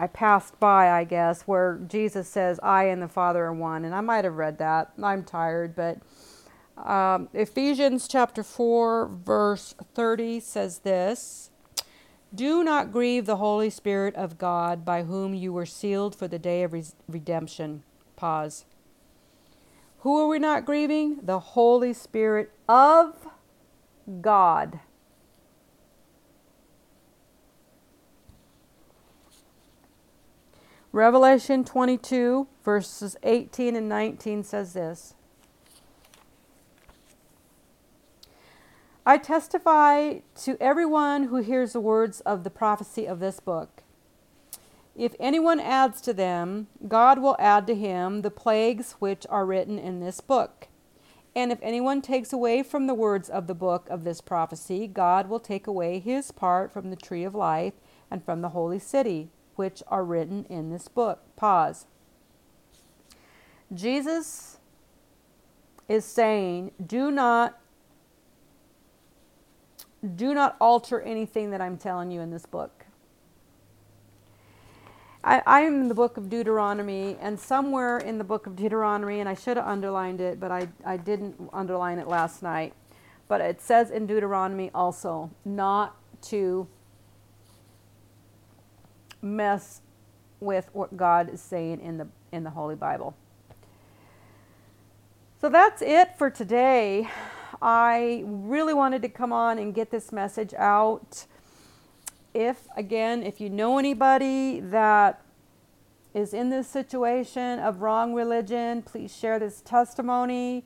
I 0.00 0.06
passed 0.06 0.60
by, 0.60 0.92
I 0.92 1.02
guess, 1.02 1.42
where 1.42 1.80
Jesus 1.88 2.28
says, 2.28 2.60
"I 2.62 2.84
and 2.84 3.02
the 3.02 3.08
Father 3.08 3.46
are 3.46 3.52
one," 3.52 3.84
and 3.84 3.94
I 3.94 4.00
might 4.00 4.24
have 4.24 4.36
read 4.36 4.58
that. 4.58 4.92
I'm 5.02 5.24
tired, 5.24 5.74
but 5.74 5.98
um, 6.76 7.28
Ephesians 7.34 8.06
chapter 8.06 8.44
four, 8.44 9.08
verse 9.08 9.74
thirty 9.94 10.38
says 10.38 10.78
this: 10.78 11.50
"Do 12.32 12.62
not 12.62 12.92
grieve 12.92 13.26
the 13.26 13.38
Holy 13.38 13.70
Spirit 13.70 14.14
of 14.14 14.38
God, 14.38 14.84
by 14.84 15.02
whom 15.02 15.34
you 15.34 15.52
were 15.52 15.66
sealed 15.66 16.14
for 16.14 16.28
the 16.28 16.38
day 16.38 16.62
of 16.62 16.72
re- 16.72 16.84
redemption." 17.08 17.82
Pause. 18.14 18.66
Who 20.02 20.16
are 20.20 20.28
we 20.28 20.38
not 20.38 20.64
grieving? 20.64 21.18
The 21.24 21.40
Holy 21.40 21.92
Spirit 21.92 22.52
of 22.68 23.26
God. 24.20 24.78
Revelation 30.92 31.64
22, 31.64 32.46
verses 32.64 33.16
18 33.22 33.76
and 33.76 33.88
19 33.88 34.42
says 34.42 34.72
this 34.72 35.14
I 39.04 39.16
testify 39.16 40.18
to 40.42 40.56
everyone 40.60 41.24
who 41.24 41.36
hears 41.36 41.72
the 41.72 41.80
words 41.80 42.20
of 42.20 42.44
the 42.44 42.50
prophecy 42.50 43.06
of 43.06 43.20
this 43.20 43.40
book. 43.40 43.82
If 44.94 45.14
anyone 45.20 45.60
adds 45.60 46.00
to 46.02 46.12
them, 46.12 46.66
God 46.86 47.20
will 47.20 47.36
add 47.38 47.66
to 47.68 47.74
him 47.74 48.22
the 48.22 48.30
plagues 48.30 48.96
which 48.98 49.26
are 49.30 49.46
written 49.46 49.78
in 49.78 50.00
this 50.00 50.20
book. 50.20 50.68
And 51.36 51.52
if 51.52 51.58
anyone 51.62 52.02
takes 52.02 52.32
away 52.32 52.62
from 52.62 52.86
the 52.86 52.94
words 52.94 53.30
of 53.30 53.46
the 53.46 53.54
book 53.54 53.86
of 53.88 54.04
this 54.04 54.20
prophecy, 54.20 54.86
God 54.86 55.28
will 55.28 55.40
take 55.40 55.66
away 55.66 56.00
his 56.00 56.32
part 56.32 56.72
from 56.72 56.90
the 56.90 56.96
tree 56.96 57.24
of 57.24 57.34
life 57.34 57.74
and 58.10 58.24
from 58.24 58.42
the 58.42 58.48
holy 58.50 58.78
city, 58.78 59.30
which 59.58 59.82
are 59.88 60.04
written 60.04 60.46
in 60.48 60.70
this 60.70 60.88
book. 60.88 61.20
Pause. 61.36 61.86
Jesus 63.74 64.58
is 65.88 66.04
saying, 66.04 66.70
do 66.84 67.10
not 67.10 67.58
do 70.14 70.32
not 70.32 70.56
alter 70.60 71.00
anything 71.00 71.50
that 71.50 71.60
I'm 71.60 71.76
telling 71.76 72.12
you 72.12 72.20
in 72.20 72.30
this 72.30 72.46
book. 72.46 72.86
I, 75.24 75.60
am 75.60 75.82
in 75.82 75.88
the 75.88 75.94
book 75.94 76.16
of 76.16 76.30
Deuteronomy, 76.30 77.18
and 77.20 77.38
somewhere 77.38 77.98
in 77.98 78.16
the 78.16 78.24
book 78.24 78.46
of 78.46 78.56
Deuteronomy, 78.56 79.20
and 79.20 79.28
I 79.28 79.34
should 79.34 79.58
have 79.58 79.66
underlined 79.66 80.22
it, 80.22 80.40
but 80.40 80.50
I, 80.50 80.68
I 80.86 80.96
didn't 80.96 81.50
underline 81.52 81.98
it 81.98 82.08
last 82.08 82.42
night. 82.42 82.72
But 83.26 83.42
it 83.42 83.60
says 83.60 83.90
in 83.90 84.06
Deuteronomy 84.06 84.70
also 84.72 85.30
not 85.44 85.96
to 86.22 86.66
mess 89.22 89.80
with 90.40 90.68
what 90.72 90.96
God 90.96 91.32
is 91.32 91.40
saying 91.40 91.80
in 91.80 91.98
the 91.98 92.08
in 92.32 92.44
the 92.44 92.50
Holy 92.50 92.74
Bible. 92.74 93.16
So 95.40 95.48
that's 95.48 95.82
it 95.82 96.16
for 96.18 96.30
today. 96.30 97.08
I 97.62 98.22
really 98.26 98.74
wanted 98.74 99.02
to 99.02 99.08
come 99.08 99.32
on 99.32 99.58
and 99.58 99.74
get 99.74 99.90
this 99.90 100.12
message 100.12 100.54
out. 100.54 101.26
If 102.34 102.68
again, 102.76 103.22
if 103.22 103.40
you 103.40 103.50
know 103.50 103.78
anybody 103.78 104.60
that 104.60 105.22
is 106.14 106.34
in 106.34 106.50
this 106.50 106.68
situation 106.68 107.58
of 107.58 107.80
wrong 107.80 108.14
religion, 108.14 108.82
please 108.82 109.14
share 109.14 109.38
this 109.38 109.60
testimony. 109.60 110.64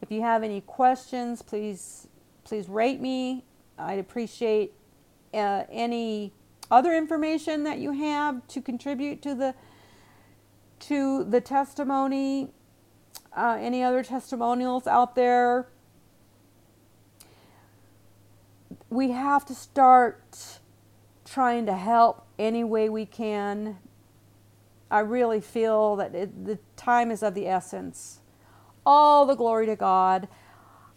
If 0.00 0.10
you 0.10 0.22
have 0.22 0.42
any 0.42 0.60
questions, 0.62 1.42
please 1.42 2.08
please 2.44 2.68
rate 2.68 3.00
me. 3.00 3.44
I'd 3.78 3.98
appreciate 3.98 4.72
uh, 5.34 5.64
any 5.70 6.32
other 6.72 6.96
information 6.96 7.64
that 7.64 7.78
you 7.78 7.92
have 7.92 8.46
to 8.48 8.60
contribute 8.60 9.22
to 9.22 9.34
the 9.34 9.54
to 10.80 11.22
the 11.22 11.40
testimony 11.40 12.50
uh, 13.36 13.56
any 13.60 13.82
other 13.82 14.02
testimonials 14.02 14.86
out 14.86 15.14
there? 15.14 15.68
We 18.90 19.10
have 19.12 19.44
to 19.46 19.54
start 19.54 20.58
trying 21.24 21.66
to 21.66 21.74
help 21.74 22.26
any 22.38 22.64
way 22.64 22.88
we 22.88 23.06
can. 23.06 23.78
I 24.90 25.00
really 25.00 25.40
feel 25.40 25.96
that 25.96 26.14
it, 26.14 26.44
the 26.44 26.58
time 26.76 27.10
is 27.10 27.22
of 27.22 27.34
the 27.34 27.46
essence. 27.46 28.20
All 28.84 29.24
the 29.24 29.34
glory 29.34 29.66
to 29.66 29.76
god. 29.76 30.28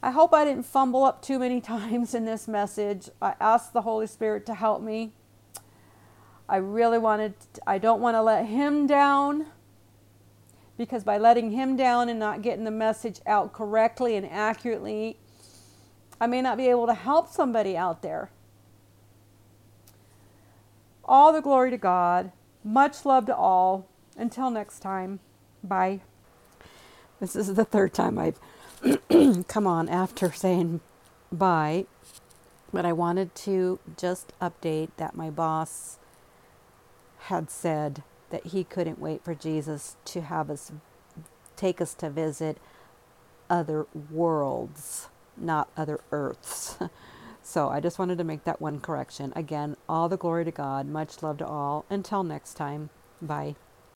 I 0.04 0.12
hope 0.12 0.34
i 0.34 0.44
didn't 0.44 0.66
fumble 0.66 1.04
up 1.04 1.22
too 1.22 1.40
many 1.40 1.62
times 1.74 2.14
in 2.14 2.26
this 2.26 2.48
message. 2.48 3.10
I 3.22 3.36
ask 3.40 3.72
the 3.72 3.82
holy 3.82 4.08
spirit 4.08 4.46
to 4.48 4.56
help 4.56 4.82
me 4.82 5.14
I 6.48 6.58
really 6.58 6.98
wanted, 6.98 7.34
I 7.66 7.78
don't 7.78 8.02
want 8.02 8.16
to 8.16 8.22
let 8.22 8.46
him 8.46 8.86
down 8.88 9.48
because 10.78 11.04
by 11.04 11.18
letting 11.18 11.52
him 11.52 11.76
down 11.76 12.10
and 12.10 12.20
not 12.20 12.42
getting 12.42 12.66
the 12.66 12.72
message 12.72 13.22
out 13.26 13.54
correctly 13.54 14.16
and 14.16 14.26
accurately, 14.26 15.18
I 16.20 16.28
may 16.28 16.42
not 16.42 16.58
be 16.58 16.68
able 16.68 16.86
to 16.88 16.94
help 16.94 17.30
somebody 17.30 17.76
out 17.76 18.02
there. 18.02 18.30
All 21.04 21.32
the 21.32 21.42
glory 21.42 21.72
to 21.72 21.78
God. 21.78 22.32
Much 22.64 23.06
love 23.06 23.26
to 23.28 23.36
all. 23.36 23.88
Until 24.18 24.50
next 24.50 24.80
time, 24.80 25.20
bye. 25.64 26.02
This 27.20 27.36
is 27.36 27.54
the 27.54 27.66
third 27.66 27.94
time 27.94 28.18
I've 28.18 28.40
come 29.48 29.68
on 29.68 29.90
after 29.90 30.32
saying 30.32 30.82
bye, 31.32 31.86
but 32.72 32.86
I 32.86 32.94
wanted 32.94 33.34
to 33.36 33.80
just 33.98 34.34
update 34.40 34.90
that 34.98 35.16
my 35.16 35.30
boss 35.30 35.98
had 37.26 37.50
said 37.52 38.04
that 38.32 38.48
he 38.48 38.64
couldn't 38.64 39.00
wait 39.00 39.24
for 39.24 39.36
Jesus 39.36 39.98
to 40.06 40.22
have 40.22 40.50
us 40.50 40.72
take 41.56 41.82
us 41.82 41.94
to 41.96 42.10
visit 42.10 42.58
other 43.50 43.88
worlds, 44.12 45.10
not 45.38 45.70
other 45.78 46.00
earths. 46.12 46.78
so 47.44 47.70
I 47.70 47.80
just 47.80 48.00
wanted 48.00 48.18
to 48.20 48.24
make 48.24 48.44
that 48.46 48.62
one 48.62 48.80
correction. 48.80 49.34
Again, 49.36 49.78
all 49.90 50.10
the 50.10 50.18
glory 50.18 50.46
to 50.46 50.52
God. 50.52 50.88
Much 50.88 51.24
love 51.24 51.38
to 51.40 51.48
all. 51.48 51.86
Until 51.90 52.24
next 52.24 52.56
time, 52.56 52.90
bye. 53.22 53.56